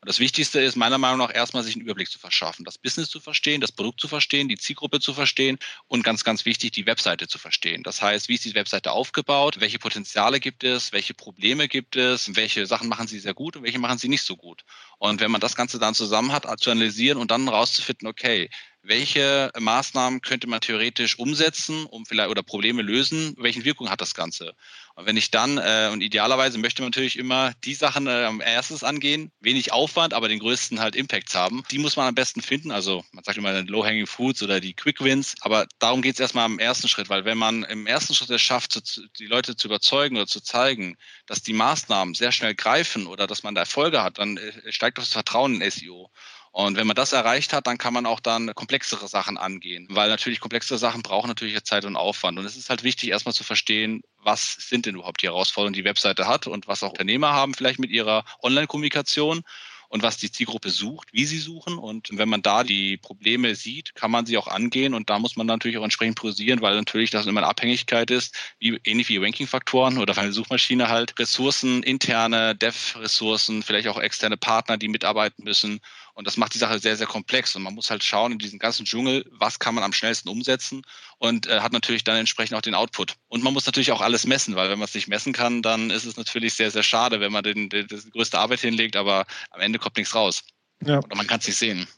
Und 0.00 0.08
das 0.08 0.18
Wichtigste 0.18 0.60
ist 0.60 0.76
meiner 0.76 0.96
Meinung 0.96 1.18
nach 1.18 1.34
erstmal 1.34 1.62
sich 1.62 1.74
einen 1.74 1.82
Überblick 1.82 2.10
zu 2.10 2.18
verschaffen, 2.18 2.64
das 2.64 2.78
Business 2.78 3.10
zu 3.10 3.20
verstehen, 3.20 3.60
das 3.60 3.70
Produkt 3.70 4.00
zu 4.00 4.08
verstehen, 4.08 4.48
die 4.48 4.56
Zielgruppe 4.56 4.98
zu 4.98 5.12
verstehen 5.12 5.58
und 5.88 6.02
ganz, 6.02 6.24
ganz 6.24 6.46
wichtig, 6.46 6.72
die 6.72 6.86
Webseite 6.86 7.28
zu 7.28 7.38
verstehen. 7.38 7.82
Das 7.82 8.00
heißt, 8.00 8.30
wie 8.30 8.34
ist 8.34 8.46
die 8.46 8.54
Webseite 8.54 8.92
aufgebaut, 8.92 9.60
welche 9.60 9.78
Potenziale 9.78 10.40
gibt 10.40 10.64
es, 10.64 10.92
welche 10.92 11.12
Probleme 11.12 11.68
gibt 11.68 11.96
es, 11.96 12.34
welche 12.34 12.64
Sachen 12.64 12.88
machen 12.88 13.08
sie 13.08 13.18
sehr 13.18 13.34
gut 13.34 13.56
und 13.56 13.62
welche 13.62 13.78
machen 13.78 13.98
sie 13.98 14.08
nicht 14.08 14.22
so 14.22 14.36
gut. 14.36 14.64
Und 14.98 15.20
wenn 15.20 15.30
man 15.30 15.40
das 15.42 15.54
Ganze 15.54 15.78
dann 15.78 15.94
zusammen 15.94 16.32
hat, 16.32 16.46
zu 16.60 16.70
analysieren 16.70 17.18
und 17.18 17.30
dann 17.30 17.46
rauszufinden, 17.46 18.08
okay, 18.08 18.48
welche 18.82 19.50
Maßnahmen 19.58 20.22
könnte 20.22 20.46
man 20.46 20.60
theoretisch 20.60 21.18
umsetzen, 21.18 21.86
um 21.86 22.06
vielleicht 22.06 22.30
oder 22.30 22.42
Probleme 22.42 22.82
lösen, 22.82 23.34
welche 23.38 23.64
Wirkung 23.64 23.90
hat 23.90 24.00
das 24.00 24.14
Ganze? 24.14 24.54
Und 24.94 25.06
wenn 25.06 25.16
ich 25.16 25.30
dann, 25.30 25.58
äh, 25.58 25.90
und 25.92 26.02
idealerweise 26.02 26.58
möchte 26.58 26.82
man 26.82 26.90
natürlich 26.90 27.18
immer 27.18 27.52
die 27.64 27.74
Sachen 27.74 28.06
äh, 28.06 28.24
am 28.24 28.40
erstes 28.40 28.82
angehen, 28.82 29.32
wenig 29.40 29.72
Aufwand, 29.72 30.14
aber 30.14 30.28
den 30.28 30.38
größten 30.38 30.80
halt 30.80 30.96
Impacts 30.96 31.34
haben. 31.34 31.62
Die 31.70 31.78
muss 31.78 31.96
man 31.96 32.08
am 32.08 32.14
besten 32.14 32.42
finden. 32.42 32.70
Also 32.70 33.04
man 33.12 33.24
sagt 33.24 33.38
immer 33.38 33.62
Low-Hanging 33.62 34.06
Foods 34.06 34.42
oder 34.42 34.60
die 34.60 34.74
Quick 34.74 35.02
Wins. 35.02 35.34
Aber 35.40 35.66
darum 35.78 36.02
geht 36.02 36.14
es 36.14 36.20
erstmal 36.20 36.44
am 36.44 36.58
ersten 36.58 36.88
Schritt, 36.88 37.08
weil 37.08 37.24
wenn 37.24 37.38
man 37.38 37.64
im 37.64 37.86
ersten 37.86 38.14
Schritt 38.14 38.30
es 38.30 38.42
schafft, 38.42 38.72
zu, 38.72 39.06
die 39.18 39.26
Leute 39.26 39.56
zu 39.56 39.68
überzeugen 39.68 40.16
oder 40.16 40.26
zu 40.26 40.40
zeigen, 40.40 40.96
dass 41.26 41.42
die 41.42 41.52
Maßnahmen 41.52 42.14
sehr 42.14 42.32
schnell 42.32 42.54
greifen 42.54 43.06
oder 43.06 43.26
dass 43.26 43.42
man 43.42 43.54
da 43.54 43.62
Erfolge 43.62 44.02
hat, 44.02 44.18
dann 44.18 44.36
äh, 44.36 44.72
steigt 44.72 44.98
das 44.98 45.12
Vertrauen 45.12 45.60
in 45.60 45.70
SEO. 45.70 46.10
Und 46.52 46.76
wenn 46.76 46.86
man 46.86 46.96
das 46.96 47.12
erreicht 47.12 47.52
hat, 47.52 47.66
dann 47.66 47.78
kann 47.78 47.94
man 47.94 48.06
auch 48.06 48.18
dann 48.18 48.54
komplexere 48.54 49.06
Sachen 49.06 49.38
angehen, 49.38 49.86
weil 49.90 50.08
natürlich 50.08 50.40
komplexere 50.40 50.78
Sachen 50.78 51.02
brauchen 51.02 51.28
natürlich 51.28 51.62
Zeit 51.62 51.84
und 51.84 51.96
Aufwand. 51.96 52.38
Und 52.38 52.44
es 52.44 52.56
ist 52.56 52.70
halt 52.70 52.82
wichtig, 52.82 53.10
erstmal 53.10 53.34
zu 53.34 53.44
verstehen, 53.44 54.02
was 54.18 54.54
sind 54.54 54.86
denn 54.86 54.96
überhaupt 54.96 55.22
die 55.22 55.26
Herausforderungen, 55.26 55.74
die 55.74 55.84
Webseite 55.84 56.26
hat 56.26 56.48
und 56.48 56.66
was 56.66 56.82
auch 56.82 56.90
Unternehmer 56.90 57.32
haben 57.32 57.54
vielleicht 57.54 57.78
mit 57.78 57.90
ihrer 57.90 58.24
Online-Kommunikation 58.42 59.42
und 59.90 60.04
was 60.04 60.18
die 60.18 60.30
Zielgruppe 60.30 60.70
sucht, 60.70 61.08
wie 61.12 61.24
sie 61.24 61.38
suchen. 61.38 61.76
Und 61.76 62.08
wenn 62.12 62.28
man 62.28 62.42
da 62.42 62.62
die 62.62 62.96
Probleme 62.96 63.56
sieht, 63.56 63.96
kann 63.96 64.12
man 64.12 64.24
sie 64.24 64.38
auch 64.38 64.46
angehen. 64.46 64.94
Und 64.94 65.10
da 65.10 65.18
muss 65.18 65.36
man 65.36 65.48
natürlich 65.48 65.78
auch 65.78 65.84
entsprechend 65.84 66.16
priorisieren, 66.16 66.62
weil 66.62 66.76
natürlich 66.76 67.10
das 67.10 67.26
immer 67.26 67.40
eine 67.40 67.48
Abhängigkeit 67.48 68.10
ist, 68.12 68.36
wie, 68.60 68.78
ähnlich 68.84 69.08
wie 69.08 69.18
Ranking-Faktoren 69.18 69.98
oder 69.98 70.16
eine 70.16 70.32
Suchmaschine 70.32 70.88
halt 70.88 71.18
Ressourcen, 71.18 71.82
interne 71.82 72.54
Dev-Ressourcen, 72.54 73.64
vielleicht 73.64 73.88
auch 73.88 73.98
externe 73.98 74.36
Partner, 74.36 74.76
die 74.76 74.88
mitarbeiten 74.88 75.42
müssen. 75.42 75.80
Und 76.20 76.26
das 76.26 76.36
macht 76.36 76.52
die 76.52 76.58
Sache 76.58 76.78
sehr, 76.78 76.98
sehr 76.98 77.06
komplex. 77.06 77.56
Und 77.56 77.62
man 77.62 77.74
muss 77.74 77.90
halt 77.90 78.04
schauen 78.04 78.32
in 78.32 78.38
diesem 78.38 78.58
ganzen 78.58 78.84
Dschungel, 78.84 79.24
was 79.30 79.58
kann 79.58 79.74
man 79.74 79.82
am 79.82 79.94
schnellsten 79.94 80.28
umsetzen 80.28 80.82
und 81.16 81.46
äh, 81.46 81.60
hat 81.60 81.72
natürlich 81.72 82.04
dann 82.04 82.18
entsprechend 82.18 82.58
auch 82.58 82.60
den 82.60 82.74
Output. 82.74 83.14
Und 83.28 83.42
man 83.42 83.54
muss 83.54 83.64
natürlich 83.64 83.90
auch 83.90 84.02
alles 84.02 84.26
messen, 84.26 84.54
weil 84.54 84.68
wenn 84.68 84.78
man 84.78 84.84
es 84.84 84.94
nicht 84.94 85.08
messen 85.08 85.32
kann, 85.32 85.62
dann 85.62 85.88
ist 85.88 86.04
es 86.04 86.18
natürlich 86.18 86.52
sehr, 86.52 86.70
sehr 86.70 86.82
schade, 86.82 87.20
wenn 87.20 87.32
man 87.32 87.42
den, 87.42 87.70
den, 87.70 87.86
die 87.86 88.10
größte 88.10 88.38
Arbeit 88.38 88.60
hinlegt, 88.60 88.96
aber 88.96 89.24
am 89.50 89.62
Ende 89.62 89.78
kommt 89.78 89.96
nichts 89.96 90.14
raus. 90.14 90.44
Ja. 90.84 90.98
Oder 90.98 91.16
man 91.16 91.26
kann 91.26 91.40
es 91.40 91.46
nicht 91.46 91.56
sehen. 91.56 91.88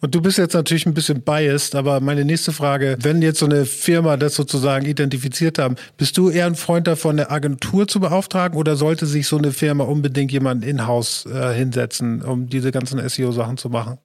Und 0.00 0.14
du 0.14 0.20
bist 0.20 0.38
jetzt 0.38 0.54
natürlich 0.54 0.86
ein 0.86 0.94
bisschen 0.94 1.22
biased, 1.22 1.74
aber 1.74 2.00
meine 2.00 2.24
nächste 2.24 2.52
Frage, 2.52 2.96
wenn 3.00 3.22
jetzt 3.22 3.38
so 3.38 3.46
eine 3.46 3.64
Firma 3.64 4.16
das 4.16 4.34
sozusagen 4.34 4.86
identifiziert 4.86 5.58
haben, 5.58 5.76
bist 5.96 6.16
du 6.16 6.30
eher 6.30 6.46
ein 6.46 6.54
Freund 6.54 6.86
davon, 6.86 7.18
eine 7.18 7.30
Agentur 7.30 7.88
zu 7.88 8.00
beauftragen 8.00 8.58
oder 8.58 8.76
sollte 8.76 9.06
sich 9.06 9.26
so 9.26 9.38
eine 9.38 9.52
Firma 9.52 9.84
unbedingt 9.84 10.32
jemanden 10.32 10.62
in-house 10.62 11.26
äh, 11.26 11.54
hinsetzen, 11.54 12.22
um 12.22 12.48
diese 12.48 12.72
ganzen 12.72 13.06
SEO-Sachen 13.08 13.56
zu 13.56 13.68
machen? 13.68 13.98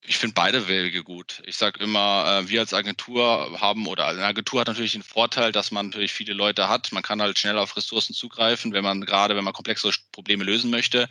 Ich 0.00 0.16
finde 0.16 0.34
beide 0.34 0.68
Wege 0.68 1.02
gut. 1.02 1.42
Ich 1.44 1.56
sage 1.56 1.82
immer, 1.82 2.42
äh, 2.44 2.48
wir 2.48 2.60
als 2.60 2.72
Agentur 2.72 3.60
haben 3.60 3.86
oder 3.86 4.06
eine 4.06 4.24
Agentur 4.24 4.60
hat 4.60 4.68
natürlich 4.68 4.92
den 4.92 5.02
Vorteil, 5.02 5.52
dass 5.52 5.70
man 5.70 5.86
natürlich 5.86 6.12
viele 6.12 6.32
Leute 6.32 6.68
hat. 6.68 6.92
Man 6.92 7.02
kann 7.02 7.20
halt 7.20 7.38
schnell 7.38 7.58
auf 7.58 7.76
Ressourcen 7.76 8.14
zugreifen, 8.14 8.72
wenn 8.72 8.84
man 8.84 9.02
gerade, 9.02 9.36
wenn 9.36 9.44
man 9.44 9.52
komplexere 9.52 9.92
Probleme 10.12 10.44
lösen 10.44 10.70
möchte 10.70 11.08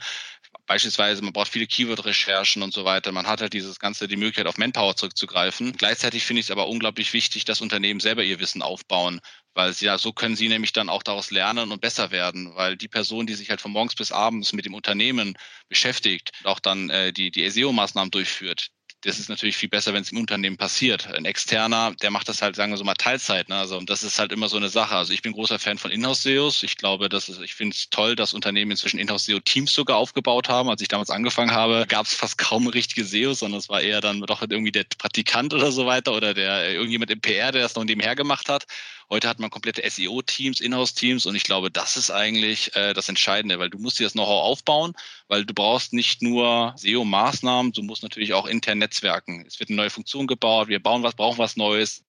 beispielsweise, 0.65 1.23
man 1.23 1.33
braucht 1.33 1.49
viele 1.49 1.65
Keyword-Recherchen 1.65 2.61
und 2.61 2.73
so 2.73 2.85
weiter. 2.85 3.11
Man 3.11 3.27
hat 3.27 3.41
halt 3.41 3.53
dieses 3.53 3.79
Ganze, 3.79 4.07
die 4.07 4.17
Möglichkeit, 4.17 4.47
auf 4.47 4.57
Manpower 4.57 4.95
zurückzugreifen. 4.95 5.73
Gleichzeitig 5.73 6.25
finde 6.25 6.41
ich 6.41 6.47
es 6.47 6.51
aber 6.51 6.67
unglaublich 6.67 7.13
wichtig, 7.13 7.45
dass 7.45 7.61
Unternehmen 7.61 7.99
selber 7.99 8.23
ihr 8.23 8.39
Wissen 8.39 8.61
aufbauen, 8.61 9.21
weil 9.57 9.73
sie 9.73 9.85
ja, 9.85 9.97
so 9.97 10.13
können 10.13 10.35
sie 10.35 10.49
nämlich 10.49 10.71
dann 10.71 10.87
auch 10.87 11.01
daraus 11.01 11.31
lernen 11.31 11.71
und 11.71 11.81
besser 11.81 12.11
werden, 12.11 12.55
weil 12.55 12.77
die 12.77 12.87
Person, 12.87 13.25
die 13.25 13.33
sich 13.33 13.49
halt 13.49 13.59
von 13.59 13.71
morgens 13.71 13.95
bis 13.95 14.11
abends 14.11 14.53
mit 14.53 14.65
dem 14.65 14.75
Unternehmen 14.75 15.35
beschäftigt, 15.67 16.31
auch 16.43 16.59
dann 16.59 16.91
äh, 16.91 17.11
die, 17.11 17.31
die 17.31 17.49
SEO-Maßnahmen 17.49 18.11
durchführt, 18.11 18.69
das 19.01 19.19
ist 19.19 19.29
natürlich 19.29 19.57
viel 19.57 19.69
besser, 19.69 19.93
wenn 19.93 20.01
es 20.01 20.11
im 20.11 20.17
Unternehmen 20.17 20.57
passiert. 20.57 21.07
Ein 21.13 21.25
externer, 21.25 21.93
der 22.01 22.09
macht 22.09 22.27
das 22.29 22.41
halt, 22.41 22.55
sagen 22.55 22.71
wir 22.71 22.77
so 22.77 22.83
mal, 22.83 22.95
Teilzeit. 22.95 23.47
Ne? 23.47 23.55
Also, 23.55 23.77
und 23.77 23.89
das 23.89 24.01
ist 24.03 24.17
halt 24.17 24.31
immer 24.31 24.49
so 24.49 24.57
eine 24.57 24.69
Sache. 24.69 24.95
Also 24.95 25.13
ich 25.13 25.21
bin 25.21 25.33
großer 25.33 25.59
Fan 25.59 25.77
von 25.77 25.91
Inhouse-SEOs. 25.91 26.63
Ich 26.63 26.77
glaube, 26.77 27.07
das 27.07 27.29
ist, 27.29 27.39
ich 27.41 27.53
finde 27.53 27.75
es 27.75 27.89
toll, 27.89 28.15
dass 28.15 28.33
Unternehmen 28.33 28.71
inzwischen 28.71 28.99
Inhouse-SEO-Teams 28.99 29.71
sogar 29.71 29.97
aufgebaut 29.97 30.49
haben. 30.49 30.69
Als 30.69 30.81
ich 30.81 30.87
damals 30.87 31.11
angefangen 31.11 31.51
habe, 31.51 31.85
gab 31.87 32.07
es 32.07 32.15
fast 32.15 32.39
kaum 32.39 32.67
richtige 32.67 33.05
SEOs, 33.05 33.39
sondern 33.39 33.59
es 33.59 33.69
war 33.69 33.81
eher 33.81 34.01
dann 34.01 34.21
doch 34.21 34.41
irgendwie 34.41 34.71
der 34.71 34.85
Praktikant 34.97 35.53
oder 35.53 35.71
so 35.71 35.85
weiter 35.85 36.13
oder 36.13 36.33
der 36.33 36.71
irgendjemand 36.71 37.11
im 37.11 37.21
PR, 37.21 37.51
der 37.51 37.61
das 37.61 37.75
noch 37.75 37.83
nebenher 37.83 38.15
gemacht 38.15 38.49
hat. 38.49 38.65
Heute 39.09 39.29
hat 39.29 39.39
man 39.39 39.49
komplette 39.49 39.89
SEO-Teams, 39.89 40.59
Inhouse-Teams 40.59 41.25
und 41.25 41.35
ich 41.35 41.43
glaube, 41.43 41.71
das 41.71 41.95
ist 41.95 42.11
eigentlich 42.11 42.75
äh, 42.75 42.93
das 42.93 43.07
Entscheidende, 43.07 43.57
weil 43.57 43.69
du 43.69 43.77
musst 43.77 43.99
dir 43.99 44.03
das 44.03 44.13
Know-how 44.13 44.43
aufbauen, 44.43 44.93
weil 45.29 45.45
du 45.45 45.53
brauchst 45.53 45.93
nicht 45.93 46.21
nur 46.21 46.73
SEO-Maßnahmen, 46.77 47.71
du 47.71 47.83
musst 47.83 48.03
natürlich 48.03 48.33
auch 48.33 48.47
intern 48.47 48.79
netzwerken. 48.79 49.45
Es 49.47 49.59
wird 49.59 49.69
eine 49.69 49.77
neue 49.77 49.89
Funktion 49.89 50.27
gebaut, 50.27 50.67
wir 50.67 50.81
bauen 50.81 51.03
was, 51.03 51.15
brauchen 51.15 51.37
was 51.37 51.55
Neues. 51.55 52.03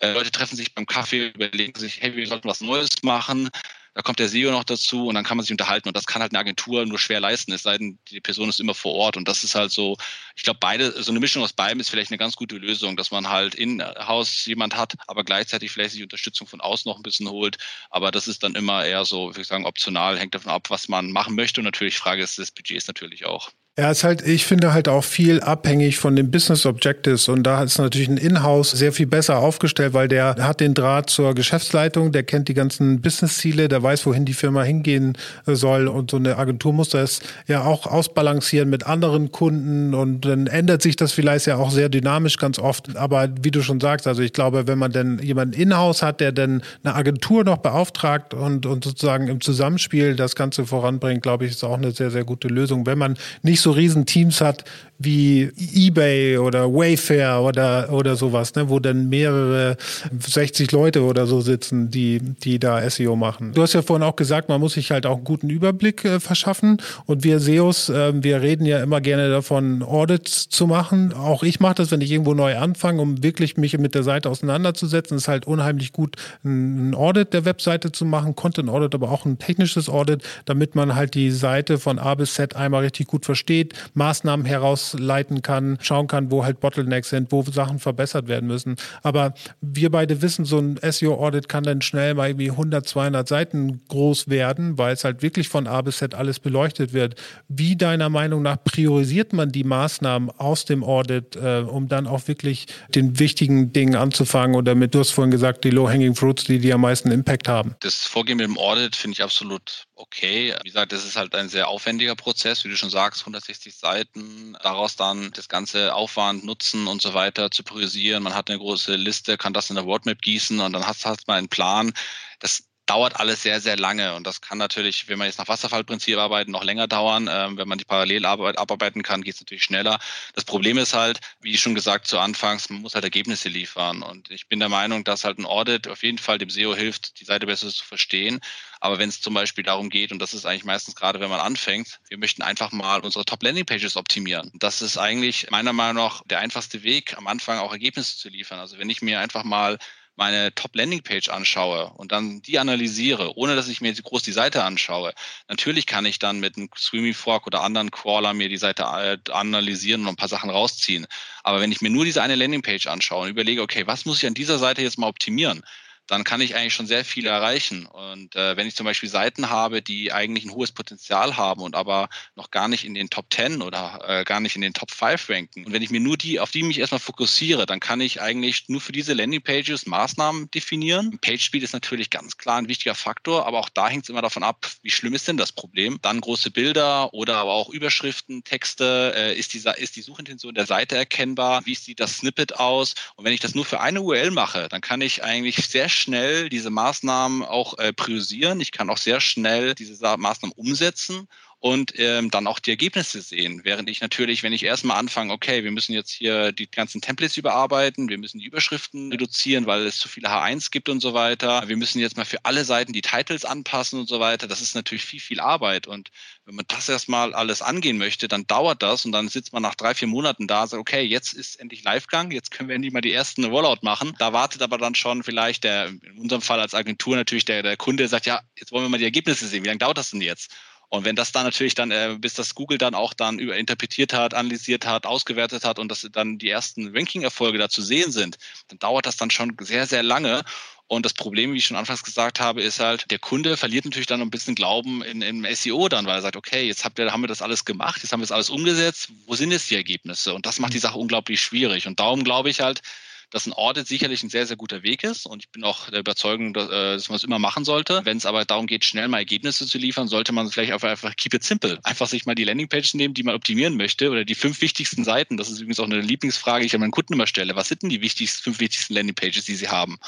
Äh, 0.00 0.12
Leute 0.12 0.30
treffen 0.30 0.56
sich 0.56 0.74
beim 0.74 0.84
Kaffee, 0.84 1.28
überlegen 1.28 1.78
sich, 1.78 2.02
hey, 2.02 2.14
wir 2.14 2.26
sollten 2.26 2.48
was 2.48 2.60
Neues 2.60 2.90
machen 3.02 3.50
da 3.96 4.02
kommt 4.02 4.18
der 4.18 4.28
SEO 4.28 4.50
noch 4.50 4.64
dazu 4.64 5.06
und 5.06 5.14
dann 5.14 5.24
kann 5.24 5.38
man 5.38 5.44
sich 5.44 5.52
unterhalten. 5.52 5.88
Und 5.88 5.96
das 5.96 6.04
kann 6.04 6.20
halt 6.20 6.32
eine 6.32 6.38
Agentur 6.38 6.84
nur 6.84 6.98
schwer 6.98 7.18
leisten, 7.18 7.50
es 7.52 7.62
sei 7.62 7.78
denn, 7.78 7.98
die 8.10 8.20
Person 8.20 8.50
ist 8.50 8.60
immer 8.60 8.74
vor 8.74 8.92
Ort. 8.92 9.16
Und 9.16 9.26
das 9.26 9.42
ist 9.42 9.54
halt 9.54 9.72
so, 9.72 9.96
ich 10.36 10.42
glaube, 10.42 10.58
beide, 10.60 11.02
so 11.02 11.10
eine 11.10 11.18
Mischung 11.18 11.42
aus 11.42 11.54
beidem 11.54 11.80
ist 11.80 11.88
vielleicht 11.88 12.10
eine 12.10 12.18
ganz 12.18 12.36
gute 12.36 12.58
Lösung, 12.58 12.98
dass 12.98 13.10
man 13.10 13.30
halt 13.30 13.54
in-house 13.54 14.44
jemand 14.44 14.76
hat, 14.76 14.96
aber 15.06 15.24
gleichzeitig 15.24 15.72
vielleicht 15.72 15.92
sich 15.92 16.02
Unterstützung 16.02 16.46
von 16.46 16.60
außen 16.60 16.86
noch 16.90 16.98
ein 16.98 17.02
bisschen 17.02 17.26
holt, 17.30 17.56
aber 17.88 18.10
das 18.10 18.28
ist 18.28 18.42
dann 18.42 18.54
immer 18.54 18.84
eher 18.84 19.06
so, 19.06 19.28
würde 19.28 19.40
ich 19.40 19.48
sagen, 19.48 19.64
optional, 19.64 20.18
hängt 20.18 20.34
davon 20.34 20.52
ab, 20.52 20.68
was 20.68 20.88
man 20.88 21.10
machen 21.10 21.34
möchte. 21.34 21.62
Und 21.62 21.64
natürlich 21.64 21.96
Frage 21.96 22.22
ist 22.22 22.36
des 22.36 22.50
Budgets 22.50 22.88
natürlich 22.88 23.24
auch. 23.24 23.50
Ja, 23.78 23.90
ist 23.90 24.04
halt, 24.04 24.26
ich 24.26 24.46
finde 24.46 24.72
halt 24.72 24.88
auch 24.88 25.04
viel 25.04 25.42
abhängig 25.42 25.98
von 25.98 26.16
den 26.16 26.30
Business 26.30 26.64
Objectives 26.64 27.28
und 27.28 27.42
da 27.42 27.62
ist 27.62 27.76
natürlich 27.76 28.08
ein 28.08 28.16
Inhouse 28.16 28.70
sehr 28.70 28.90
viel 28.90 29.06
besser 29.06 29.36
aufgestellt, 29.36 29.92
weil 29.92 30.08
der 30.08 30.36
hat 30.36 30.60
den 30.60 30.72
Draht 30.72 31.10
zur 31.10 31.34
Geschäftsleitung, 31.34 32.10
der 32.10 32.22
kennt 32.22 32.48
die 32.48 32.54
ganzen 32.54 33.02
Business-Ziele, 33.02 33.68
der 33.68 33.82
weiß, 33.82 34.06
wohin 34.06 34.24
die 34.24 34.32
Firma 34.32 34.62
hingehen 34.62 35.12
soll 35.44 35.88
und 35.88 36.10
so 36.10 36.16
eine 36.16 36.38
Agentur 36.38 36.72
muss 36.72 36.88
das 36.88 37.20
ja 37.48 37.64
auch 37.64 37.86
ausbalancieren 37.86 38.70
mit 38.70 38.86
anderen 38.86 39.30
Kunden 39.30 39.92
und 39.92 40.22
dann 40.22 40.46
ändert 40.46 40.80
sich 40.80 40.96
das 40.96 41.12
vielleicht 41.12 41.44
ja 41.44 41.56
auch 41.56 41.70
sehr 41.70 41.90
dynamisch 41.90 42.38
ganz 42.38 42.58
oft, 42.58 42.96
aber 42.96 43.28
wie 43.42 43.50
du 43.50 43.60
schon 43.60 43.80
sagst, 43.80 44.06
also 44.06 44.22
ich 44.22 44.32
glaube, 44.32 44.66
wenn 44.66 44.78
man 44.78 44.92
denn 44.92 45.18
jemanden 45.18 45.52
Inhouse 45.52 46.00
hat, 46.00 46.20
der 46.20 46.32
dann 46.32 46.62
eine 46.82 46.94
Agentur 46.94 47.44
noch 47.44 47.58
beauftragt 47.58 48.32
und, 48.32 48.64
und 48.64 48.84
sozusagen 48.84 49.28
im 49.28 49.42
Zusammenspiel 49.42 50.16
das 50.16 50.34
Ganze 50.34 50.64
voranbringt, 50.64 51.22
glaube 51.22 51.44
ich, 51.44 51.50
ist 51.50 51.62
auch 51.62 51.76
eine 51.76 51.90
sehr, 51.90 52.10
sehr 52.10 52.24
gute 52.24 52.48
Lösung. 52.48 52.86
Wenn 52.86 52.96
man 52.96 53.18
nicht 53.42 53.60
so 53.65 53.65
riesen 53.70 54.06
Teams 54.06 54.40
hat 54.40 54.64
wie 54.98 55.50
eBay 55.74 56.38
oder 56.38 56.72
Wayfair 56.72 57.42
oder, 57.42 57.92
oder 57.92 58.16
sowas, 58.16 58.54
ne, 58.54 58.68
wo 58.70 58.80
dann 58.80 59.08
mehrere 59.08 59.76
60 60.18 60.72
Leute 60.72 61.02
oder 61.02 61.26
so 61.26 61.40
sitzen, 61.40 61.90
die, 61.90 62.20
die 62.20 62.58
da 62.58 62.88
SEO 62.88 63.14
machen. 63.14 63.52
Du 63.52 63.62
hast 63.62 63.74
ja 63.74 63.82
vorhin 63.82 64.02
auch 64.02 64.16
gesagt, 64.16 64.48
man 64.48 64.60
muss 64.60 64.74
sich 64.74 64.90
halt 64.90 65.04
auch 65.04 65.16
einen 65.16 65.24
guten 65.24 65.50
Überblick 65.50 66.04
äh, 66.04 66.20
verschaffen 66.20 66.78
und 67.04 67.24
wir 67.24 67.40
SEOs, 67.40 67.90
äh, 67.90 68.12
wir 68.14 68.40
reden 68.40 68.64
ja 68.64 68.82
immer 68.82 69.00
gerne 69.00 69.28
davon, 69.28 69.82
Audits 69.82 70.48
zu 70.48 70.66
machen. 70.66 71.12
Auch 71.12 71.42
ich 71.42 71.60
mache 71.60 71.74
das, 71.76 71.90
wenn 71.90 72.00
ich 72.00 72.10
irgendwo 72.10 72.34
neu 72.34 72.56
anfange, 72.56 73.02
um 73.02 73.22
wirklich 73.22 73.56
mich 73.56 73.76
mit 73.78 73.94
der 73.94 74.02
Seite 74.02 74.30
auseinanderzusetzen. 74.30 75.18
Ist 75.18 75.28
halt 75.28 75.46
unheimlich 75.46 75.92
gut, 75.92 76.16
ein 76.44 76.94
Audit 76.94 77.34
der 77.34 77.44
Webseite 77.44 77.92
zu 77.92 78.06
machen, 78.06 78.34
Content 78.34 78.70
Audit, 78.70 78.94
aber 78.94 79.10
auch 79.10 79.26
ein 79.26 79.38
technisches 79.38 79.88
Audit, 79.88 80.22
damit 80.46 80.74
man 80.74 80.94
halt 80.94 81.14
die 81.14 81.30
Seite 81.30 81.78
von 81.78 81.98
A 81.98 82.14
bis 82.14 82.34
Z 82.34 82.56
einmal 82.56 82.82
richtig 82.82 83.08
gut 83.08 83.26
versteht, 83.26 83.55
Maßnahmen 83.94 84.46
herausleiten 84.46 85.42
kann, 85.42 85.78
schauen 85.80 86.06
kann, 86.06 86.30
wo 86.30 86.44
halt 86.44 86.60
Bottlenecks 86.60 87.10
sind, 87.10 87.32
wo 87.32 87.42
Sachen 87.42 87.78
verbessert 87.78 88.28
werden 88.28 88.46
müssen. 88.46 88.76
Aber 89.02 89.34
wir 89.60 89.90
beide 89.90 90.22
wissen, 90.22 90.44
so 90.44 90.58
ein 90.58 90.78
SEO-Audit 90.82 91.48
kann 91.48 91.64
dann 91.64 91.82
schnell 91.82 92.14
mal 92.14 92.28
irgendwie 92.28 92.50
100, 92.50 92.86
200 92.86 93.28
Seiten 93.28 93.80
groß 93.88 94.28
werden, 94.28 94.78
weil 94.78 94.94
es 94.94 95.04
halt 95.04 95.22
wirklich 95.22 95.48
von 95.48 95.66
A 95.66 95.82
bis 95.82 95.98
Z 95.98 96.14
alles 96.14 96.40
beleuchtet 96.40 96.92
wird. 96.92 97.14
Wie 97.48 97.76
deiner 97.76 98.08
Meinung 98.08 98.42
nach 98.42 98.62
priorisiert 98.62 99.32
man 99.32 99.50
die 99.50 99.64
Maßnahmen 99.64 100.30
aus 100.30 100.64
dem 100.64 100.84
Audit, 100.84 101.36
äh, 101.36 101.64
um 101.66 101.88
dann 101.88 102.06
auch 102.06 102.28
wirklich 102.28 102.66
den 102.94 103.18
wichtigen 103.18 103.72
Dingen 103.72 103.94
anzufangen 103.94 104.56
oder 104.56 104.74
mit, 104.74 104.94
du 104.94 105.00
hast 105.00 105.10
vorhin 105.10 105.30
gesagt, 105.30 105.64
die 105.64 105.70
Low-Hanging 105.70 106.14
Fruits, 106.14 106.44
die, 106.44 106.58
die 106.58 106.72
am 106.72 106.82
meisten 106.82 107.10
Impact 107.10 107.48
haben? 107.48 107.74
Das 107.80 108.04
Vorgehen 108.04 108.38
mit 108.38 108.46
dem 108.46 108.58
Audit 108.58 108.96
finde 108.96 109.14
ich 109.14 109.22
absolut 109.22 109.86
okay. 109.96 110.54
Wie 110.62 110.68
gesagt, 110.68 110.92
das 110.92 111.04
ist 111.04 111.16
halt 111.16 111.34
ein 111.34 111.48
sehr 111.48 111.68
aufwendiger 111.68 112.14
Prozess, 112.16 112.64
wie 112.64 112.68
du 112.68 112.76
schon 112.76 112.90
sagst, 112.90 113.22
160 113.22 113.74
Seiten, 113.76 114.56
daraus 114.62 114.96
dann 114.96 115.32
das 115.32 115.48
ganze 115.48 115.94
Aufwand, 115.94 116.44
Nutzen 116.44 116.86
und 116.86 117.02
so 117.02 117.14
weiter 117.14 117.50
zu 117.50 117.64
priorisieren. 117.64 118.22
Man 118.22 118.34
hat 118.34 118.50
eine 118.50 118.58
große 118.58 118.96
Liste, 118.96 119.38
kann 119.38 119.52
das 119.54 119.70
in 119.70 119.76
der 119.76 119.84
Roadmap 119.84 120.20
gießen 120.22 120.60
und 120.60 120.72
dann 120.72 120.86
hast, 120.86 121.06
hast 121.06 121.26
man 121.28 121.38
einen 121.38 121.48
Plan. 121.48 121.92
Das 122.40 122.64
dauert 122.86 123.18
alles 123.20 123.42
sehr, 123.42 123.60
sehr 123.60 123.76
lange. 123.76 124.14
Und 124.14 124.26
das 124.26 124.40
kann 124.40 124.58
natürlich, 124.58 125.08
wenn 125.08 125.18
man 125.18 125.26
jetzt 125.26 125.38
nach 125.38 125.48
Wasserfallprinzip 125.48 126.16
arbeitet, 126.16 126.48
noch 126.48 126.64
länger 126.64 126.86
dauern. 126.86 127.28
Ähm, 127.30 127.56
wenn 127.58 127.68
man 127.68 127.78
die 127.78 127.84
parallel 127.84 128.24
abarbeiten 128.24 129.02
kann, 129.02 129.22
geht 129.22 129.34
es 129.34 129.40
natürlich 129.40 129.64
schneller. 129.64 129.98
Das 130.34 130.44
Problem 130.44 130.78
ist 130.78 130.94
halt, 130.94 131.20
wie 131.40 131.58
schon 131.58 131.74
gesagt 131.74 132.06
zu 132.06 132.18
Anfangs, 132.18 132.70
man 132.70 132.80
muss 132.80 132.94
halt 132.94 133.04
Ergebnisse 133.04 133.48
liefern. 133.48 134.02
Und 134.02 134.30
ich 134.30 134.48
bin 134.48 134.60
der 134.60 134.68
Meinung, 134.68 135.04
dass 135.04 135.24
halt 135.24 135.38
ein 135.38 135.46
Audit 135.46 135.88
auf 135.88 136.02
jeden 136.02 136.18
Fall 136.18 136.38
dem 136.38 136.50
SEO 136.50 136.74
hilft, 136.74 137.20
die 137.20 137.24
Seite 137.24 137.46
besser 137.46 137.68
zu 137.68 137.84
verstehen. 137.84 138.40
Aber 138.80 138.98
wenn 138.98 139.08
es 139.08 139.20
zum 139.20 139.34
Beispiel 139.34 139.64
darum 139.64 139.90
geht, 139.90 140.12
und 140.12 140.20
das 140.20 140.34
ist 140.34 140.46
eigentlich 140.46 140.64
meistens 140.64 140.94
gerade, 140.94 141.18
wenn 141.20 141.30
man 141.30 141.40
anfängt, 141.40 141.98
wir 142.08 142.18
möchten 142.18 142.42
einfach 142.42 142.72
mal 142.72 143.00
unsere 143.00 143.24
Top-Landing-Pages 143.24 143.96
optimieren. 143.96 144.50
Das 144.54 144.82
ist 144.82 144.96
eigentlich 144.96 145.50
meiner 145.50 145.72
Meinung 145.72 146.04
nach 146.04 146.22
der 146.26 146.38
einfachste 146.40 146.82
Weg, 146.82 147.16
am 147.16 147.26
Anfang 147.26 147.58
auch 147.58 147.72
Ergebnisse 147.72 148.16
zu 148.16 148.28
liefern. 148.28 148.60
Also 148.60 148.78
wenn 148.78 148.90
ich 148.90 149.02
mir 149.02 149.20
einfach 149.20 149.44
mal 149.44 149.78
meine 150.16 150.54
Top-Landing-Page 150.54 151.28
anschaue 151.28 151.92
und 151.96 152.12
dann 152.12 152.42
die 152.42 152.58
analysiere, 152.58 153.36
ohne 153.36 153.54
dass 153.54 153.68
ich 153.68 153.80
mir 153.80 153.94
groß 153.94 154.22
die 154.22 154.32
Seite 154.32 154.64
anschaue, 154.64 155.12
natürlich 155.48 155.86
kann 155.86 156.06
ich 156.06 156.18
dann 156.18 156.40
mit 156.40 156.56
einem 156.56 156.68
Screaming 156.76 157.14
Frog 157.14 157.46
oder 157.46 157.62
anderen 157.62 157.90
Crawler 157.90 158.34
mir 158.34 158.48
die 158.48 158.56
Seite 158.56 158.82
äh, 158.82 159.18
analysieren 159.30 160.02
und 160.02 160.08
ein 160.08 160.16
paar 160.16 160.28
Sachen 160.28 160.50
rausziehen. 160.50 161.06
Aber 161.42 161.60
wenn 161.60 161.72
ich 161.72 161.80
mir 161.80 161.90
nur 161.90 162.04
diese 162.04 162.22
eine 162.22 162.34
Landing-Page 162.34 162.86
anschaue 162.86 163.24
und 163.24 163.30
überlege, 163.30 163.62
okay, 163.62 163.86
was 163.86 164.04
muss 164.06 164.18
ich 164.18 164.26
an 164.26 164.34
dieser 164.34 164.58
Seite 164.58 164.82
jetzt 164.82 164.98
mal 164.98 165.08
optimieren, 165.08 165.62
dann 166.06 166.24
kann 166.24 166.40
ich 166.40 166.54
eigentlich 166.54 166.74
schon 166.74 166.86
sehr 166.86 167.04
viel 167.04 167.26
erreichen. 167.26 167.86
Und 167.86 168.36
äh, 168.36 168.56
wenn 168.56 168.66
ich 168.66 168.76
zum 168.76 168.84
Beispiel 168.84 169.08
Seiten 169.08 169.50
habe, 169.50 169.82
die 169.82 170.12
eigentlich 170.12 170.44
ein 170.44 170.52
hohes 170.52 170.72
Potenzial 170.72 171.36
haben 171.36 171.62
und 171.62 171.74
aber 171.74 172.08
noch 172.34 172.50
gar 172.50 172.68
nicht 172.68 172.84
in 172.84 172.94
den 172.94 173.10
Top 173.10 173.26
10 173.32 173.62
oder 173.62 174.00
äh, 174.06 174.24
gar 174.24 174.40
nicht 174.40 174.56
in 174.56 174.62
den 174.62 174.74
Top 174.74 174.90
5 174.90 175.28
ranken, 175.28 175.66
und 175.66 175.72
wenn 175.72 175.82
ich 175.82 175.90
mir 175.90 176.00
nur 176.00 176.16
die, 176.16 176.40
auf 176.40 176.50
die 176.50 176.62
mich 176.62 176.78
erstmal 176.78 177.00
fokussiere, 177.00 177.66
dann 177.66 177.80
kann 177.80 178.00
ich 178.00 178.20
eigentlich 178.20 178.64
nur 178.68 178.80
für 178.80 178.92
diese 178.92 179.14
Landingpages 179.14 179.86
Maßnahmen 179.86 180.50
definieren. 180.50 181.18
Page 181.20 181.42
Speed 181.42 181.62
ist 181.62 181.72
natürlich 181.72 182.10
ganz 182.10 182.36
klar 182.36 182.58
ein 182.58 182.68
wichtiger 182.68 182.94
Faktor, 182.94 183.46
aber 183.46 183.58
auch 183.58 183.68
da 183.68 183.88
hängt 183.88 184.04
es 184.04 184.08
immer 184.08 184.22
davon 184.22 184.42
ab, 184.42 184.70
wie 184.82 184.90
schlimm 184.90 185.14
ist 185.14 185.28
denn 185.28 185.36
das 185.36 185.52
Problem. 185.52 185.98
Dann 186.02 186.20
große 186.20 186.50
Bilder 186.50 187.12
oder 187.12 187.36
aber 187.38 187.54
auch 187.54 187.68
Überschriften, 187.68 188.44
Texte, 188.44 189.12
äh, 189.16 189.38
ist, 189.38 189.54
die, 189.54 189.62
ist 189.76 189.96
die 189.96 190.02
Suchintention 190.02 190.54
der 190.54 190.66
Seite 190.66 190.96
erkennbar, 190.96 191.62
wie 191.64 191.74
sieht 191.74 192.00
das 192.00 192.18
Snippet 192.18 192.56
aus? 192.56 192.94
Und 193.16 193.24
wenn 193.24 193.32
ich 193.32 193.40
das 193.40 193.54
nur 193.54 193.64
für 193.64 193.80
eine 193.80 194.02
URL 194.02 194.30
mache, 194.30 194.68
dann 194.68 194.80
kann 194.80 195.00
ich 195.00 195.24
eigentlich 195.24 195.56
sehr 195.66 195.88
schnell 195.96 196.48
diese 196.48 196.70
Maßnahmen 196.70 197.42
auch 197.42 197.78
äh, 197.78 197.92
priorisieren. 197.92 198.60
Ich 198.60 198.72
kann 198.72 198.90
auch 198.90 198.98
sehr 198.98 199.20
schnell 199.20 199.74
diese 199.74 199.94
Maßnahmen 200.16 200.52
umsetzen 200.56 201.28
und 201.58 201.98
ähm, 201.98 202.30
dann 202.30 202.46
auch 202.46 202.58
die 202.58 202.70
Ergebnisse 202.70 203.22
sehen. 203.22 203.62
Während 203.64 203.88
ich 203.88 204.00
natürlich, 204.00 204.42
wenn 204.42 204.52
ich 204.52 204.62
erstmal 204.62 204.98
anfange, 204.98 205.32
okay, 205.32 205.64
wir 205.64 205.70
müssen 205.70 205.94
jetzt 205.94 206.10
hier 206.10 206.52
die 206.52 206.70
ganzen 206.70 207.00
Templates 207.00 207.36
überarbeiten, 207.36 208.08
wir 208.08 208.18
müssen 208.18 208.38
die 208.38 208.44
Überschriften 208.44 209.10
reduzieren, 209.10 209.66
weil 209.66 209.86
es 209.86 209.98
zu 209.98 210.08
viele 210.08 210.28
H1 210.28 210.70
gibt 210.70 210.88
und 210.88 211.00
so 211.00 211.14
weiter. 211.14 211.66
Wir 211.66 211.76
müssen 211.76 211.98
jetzt 211.98 212.16
mal 212.16 212.26
für 212.26 212.44
alle 212.44 212.64
Seiten 212.64 212.92
die 212.92 213.00
Titles 213.00 213.44
anpassen 213.44 213.98
und 213.98 214.08
so 214.08 214.20
weiter. 214.20 214.46
Das 214.46 214.60
ist 214.60 214.74
natürlich 214.74 215.04
viel, 215.04 215.20
viel 215.20 215.40
Arbeit. 215.40 215.86
Und 215.86 216.10
wenn 216.44 216.56
man 216.56 216.66
das 216.68 216.88
erstmal 216.88 217.34
alles 217.34 217.62
angehen 217.62 217.96
möchte, 217.96 218.28
dann 218.28 218.46
dauert 218.46 218.82
das 218.82 219.06
und 219.06 219.12
dann 219.12 219.28
sitzt 219.28 219.52
man 219.52 219.62
nach 219.62 219.74
drei, 219.74 219.94
vier 219.94 220.08
Monaten 220.08 220.46
da 220.46 220.66
sagt, 220.66 220.80
okay, 220.80 221.02
jetzt 221.02 221.32
ist 221.32 221.58
endlich 221.58 221.84
Livegang, 221.84 222.30
jetzt 222.32 222.50
können 222.50 222.68
wir 222.68 222.76
endlich 222.76 222.92
mal 222.92 223.00
die 223.00 223.12
ersten 223.12 223.44
Rollout 223.44 223.80
machen. 223.80 224.14
Da 224.18 224.32
wartet 224.32 224.60
aber 224.60 224.76
dann 224.76 224.94
schon 224.94 225.22
vielleicht 225.22 225.64
der, 225.64 225.88
in 225.88 226.18
unserem 226.18 226.42
Fall 226.42 226.60
als 226.60 226.74
Agentur 226.74 227.16
natürlich 227.16 227.46
der, 227.46 227.62
der 227.62 227.78
Kunde, 227.78 228.06
sagt, 228.08 228.26
ja, 228.26 228.42
jetzt 228.56 228.72
wollen 228.72 228.84
wir 228.84 228.90
mal 228.90 228.98
die 228.98 229.04
Ergebnisse 229.04 229.48
sehen. 229.48 229.64
Wie 229.64 229.68
lange 229.68 229.78
dauert 229.78 229.98
das 229.98 230.10
denn 230.10 230.20
jetzt? 230.20 230.52
Und 230.88 231.04
wenn 231.04 231.16
das 231.16 231.32
dann 231.32 231.44
natürlich 231.44 231.74
dann, 231.74 231.90
äh, 231.90 232.16
bis 232.18 232.34
das 232.34 232.54
Google 232.54 232.78
dann 232.78 232.94
auch 232.94 233.12
dann 233.12 233.38
über 233.38 233.56
interpretiert 233.56 234.12
hat, 234.12 234.34
analysiert 234.34 234.86
hat, 234.86 235.06
ausgewertet 235.06 235.64
hat 235.64 235.78
und 235.78 235.90
dass 235.90 236.08
dann 236.12 236.38
die 236.38 236.48
ersten 236.48 236.96
Ranking-Erfolge 236.96 237.58
da 237.58 237.68
zu 237.68 237.82
sehen 237.82 238.12
sind, 238.12 238.38
dann 238.68 238.78
dauert 238.78 239.06
das 239.06 239.16
dann 239.16 239.30
schon 239.30 239.56
sehr, 239.60 239.86
sehr 239.86 240.02
lange. 240.02 240.44
Und 240.88 241.04
das 241.04 241.14
Problem, 241.14 241.52
wie 241.52 241.56
ich 241.56 241.66
schon 241.66 241.76
anfangs 241.76 242.04
gesagt 242.04 242.38
habe, 242.38 242.62
ist 242.62 242.78
halt, 242.78 243.10
der 243.10 243.18
Kunde 243.18 243.56
verliert 243.56 243.84
natürlich 243.84 244.06
dann 244.06 244.22
ein 244.22 244.30
bisschen 244.30 244.54
Glauben 244.54 245.02
in, 245.02 245.20
im 245.20 245.44
SEO 245.52 245.88
dann, 245.88 246.06
weil 246.06 246.18
er 246.18 246.22
sagt, 246.22 246.36
okay, 246.36 246.64
jetzt 246.64 246.84
habt 246.84 247.00
ihr, 247.00 247.10
haben 247.10 247.22
wir 247.22 247.28
das 247.28 247.42
alles 247.42 247.64
gemacht, 247.64 248.02
jetzt 248.02 248.12
haben 248.12 248.20
wir 248.20 248.26
das 248.26 248.32
alles 248.32 248.50
umgesetzt, 248.50 249.08
wo 249.26 249.34
sind 249.34 249.50
jetzt 249.50 249.68
die 249.68 249.74
Ergebnisse? 249.74 250.32
Und 250.32 250.46
das 250.46 250.60
macht 250.60 250.74
die 250.74 250.78
mhm. 250.78 250.82
Sache 250.82 250.98
unglaublich 250.98 251.40
schwierig. 251.40 251.88
Und 251.88 251.98
darum 251.98 252.22
glaube 252.22 252.50
ich 252.50 252.60
halt, 252.60 252.82
dass 253.30 253.46
ein 253.46 253.52
Audit 253.52 253.86
sicherlich 253.86 254.22
ein 254.22 254.30
sehr, 254.30 254.46
sehr 254.46 254.56
guter 254.56 254.82
Weg 254.82 255.04
ist. 255.04 255.26
Und 255.26 255.44
ich 255.44 255.50
bin 255.50 255.64
auch 255.64 255.90
der 255.90 256.00
Überzeugung, 256.00 256.54
dass, 256.54 256.68
äh, 256.68 256.94
dass 256.94 257.08
man 257.08 257.16
es 257.16 257.24
immer 257.24 257.38
machen 257.38 257.64
sollte. 257.64 258.00
Wenn 258.04 258.16
es 258.16 258.26
aber 258.26 258.44
darum 258.44 258.66
geht, 258.66 258.84
schnell 258.84 259.08
mal 259.08 259.18
Ergebnisse 259.18 259.66
zu 259.66 259.78
liefern, 259.78 260.08
sollte 260.08 260.32
man 260.32 260.50
vielleicht 260.50 260.72
einfach 260.72 261.16
keep 261.16 261.34
it 261.34 261.44
simple. 261.44 261.78
Einfach 261.82 262.06
sich 262.06 262.26
mal 262.26 262.34
die 262.34 262.44
Landingpages 262.44 262.94
nehmen, 262.94 263.14
die 263.14 263.22
man 263.22 263.34
optimieren 263.34 263.76
möchte 263.76 264.10
oder 264.10 264.24
die 264.24 264.34
fünf 264.34 264.60
wichtigsten 264.60 265.04
Seiten. 265.04 265.36
Das 265.36 265.50
ist 265.50 265.58
übrigens 265.58 265.80
auch 265.80 265.84
eine 265.84 266.00
Lieblingsfrage, 266.00 266.60
die 266.60 266.66
ich 266.66 266.74
an 266.74 266.80
meinen 266.80 266.92
Kunden 266.92 267.14
immer 267.14 267.26
stelle. 267.26 267.56
Was 267.56 267.68
sind 267.68 267.82
denn 267.82 267.90
die 267.90 268.00
wichtigsten, 268.00 268.42
fünf 268.42 268.60
wichtigsten 268.60 268.94
Landingpages, 268.94 269.44
die 269.44 269.54
sie 269.54 269.68
haben? 269.68 269.98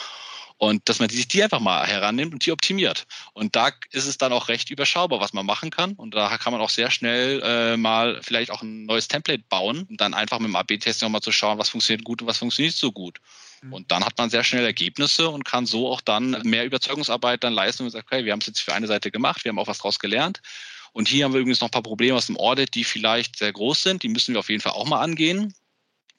Und 0.58 0.88
dass 0.88 0.98
man 0.98 1.08
sich 1.08 1.28
die 1.28 1.42
einfach 1.42 1.60
mal 1.60 1.86
herannimmt 1.86 2.32
und 2.32 2.44
die 2.44 2.50
optimiert. 2.50 3.06
Und 3.32 3.54
da 3.54 3.70
ist 3.92 4.06
es 4.06 4.18
dann 4.18 4.32
auch 4.32 4.48
recht 4.48 4.70
überschaubar, 4.70 5.20
was 5.20 5.32
man 5.32 5.46
machen 5.46 5.70
kann. 5.70 5.92
Und 5.92 6.14
da 6.14 6.36
kann 6.36 6.52
man 6.52 6.60
auch 6.60 6.70
sehr 6.70 6.90
schnell 6.90 7.40
äh, 7.42 7.76
mal 7.76 8.20
vielleicht 8.22 8.50
auch 8.50 8.62
ein 8.62 8.84
neues 8.84 9.06
Template 9.06 9.44
bauen 9.48 9.84
und 9.88 10.00
dann 10.00 10.14
einfach 10.14 10.40
mit 10.40 10.48
dem 10.48 10.56
AB-Test 10.56 11.02
nochmal 11.02 11.20
zu 11.20 11.30
schauen, 11.30 11.58
was 11.58 11.68
funktioniert 11.68 12.04
gut 12.04 12.22
und 12.22 12.28
was 12.28 12.38
funktioniert 12.38 12.72
nicht 12.72 12.80
so 12.80 12.90
gut. 12.90 13.20
Mhm. 13.62 13.72
Und 13.72 13.92
dann 13.92 14.04
hat 14.04 14.18
man 14.18 14.30
sehr 14.30 14.42
schnell 14.42 14.64
Ergebnisse 14.64 15.28
und 15.28 15.44
kann 15.44 15.64
so 15.64 15.88
auch 15.88 16.00
dann 16.00 16.42
mehr 16.42 16.64
Überzeugungsarbeit 16.64 17.44
dann 17.44 17.52
leisten 17.52 17.84
und 17.84 17.90
sagt, 17.90 18.06
okay, 18.06 18.24
wir 18.24 18.32
haben 18.32 18.40
es 18.40 18.46
jetzt 18.46 18.60
für 18.60 18.74
eine 18.74 18.88
Seite 18.88 19.10
gemacht, 19.10 19.44
wir 19.44 19.50
haben 19.50 19.58
auch 19.58 19.68
was 19.68 19.78
draus 19.78 19.98
gelernt. 19.98 20.40
Und 20.92 21.06
hier 21.06 21.24
haben 21.24 21.32
wir 21.32 21.40
übrigens 21.40 21.60
noch 21.60 21.68
ein 21.68 21.72
paar 21.72 21.82
Probleme 21.82 22.16
aus 22.16 22.26
dem 22.26 22.36
Audit, 22.36 22.74
die 22.74 22.82
vielleicht 22.82 23.38
sehr 23.38 23.52
groß 23.52 23.82
sind. 23.82 24.02
Die 24.02 24.08
müssen 24.08 24.34
wir 24.34 24.40
auf 24.40 24.48
jeden 24.48 24.62
Fall 24.62 24.72
auch 24.72 24.86
mal 24.86 25.00
angehen. 25.00 25.54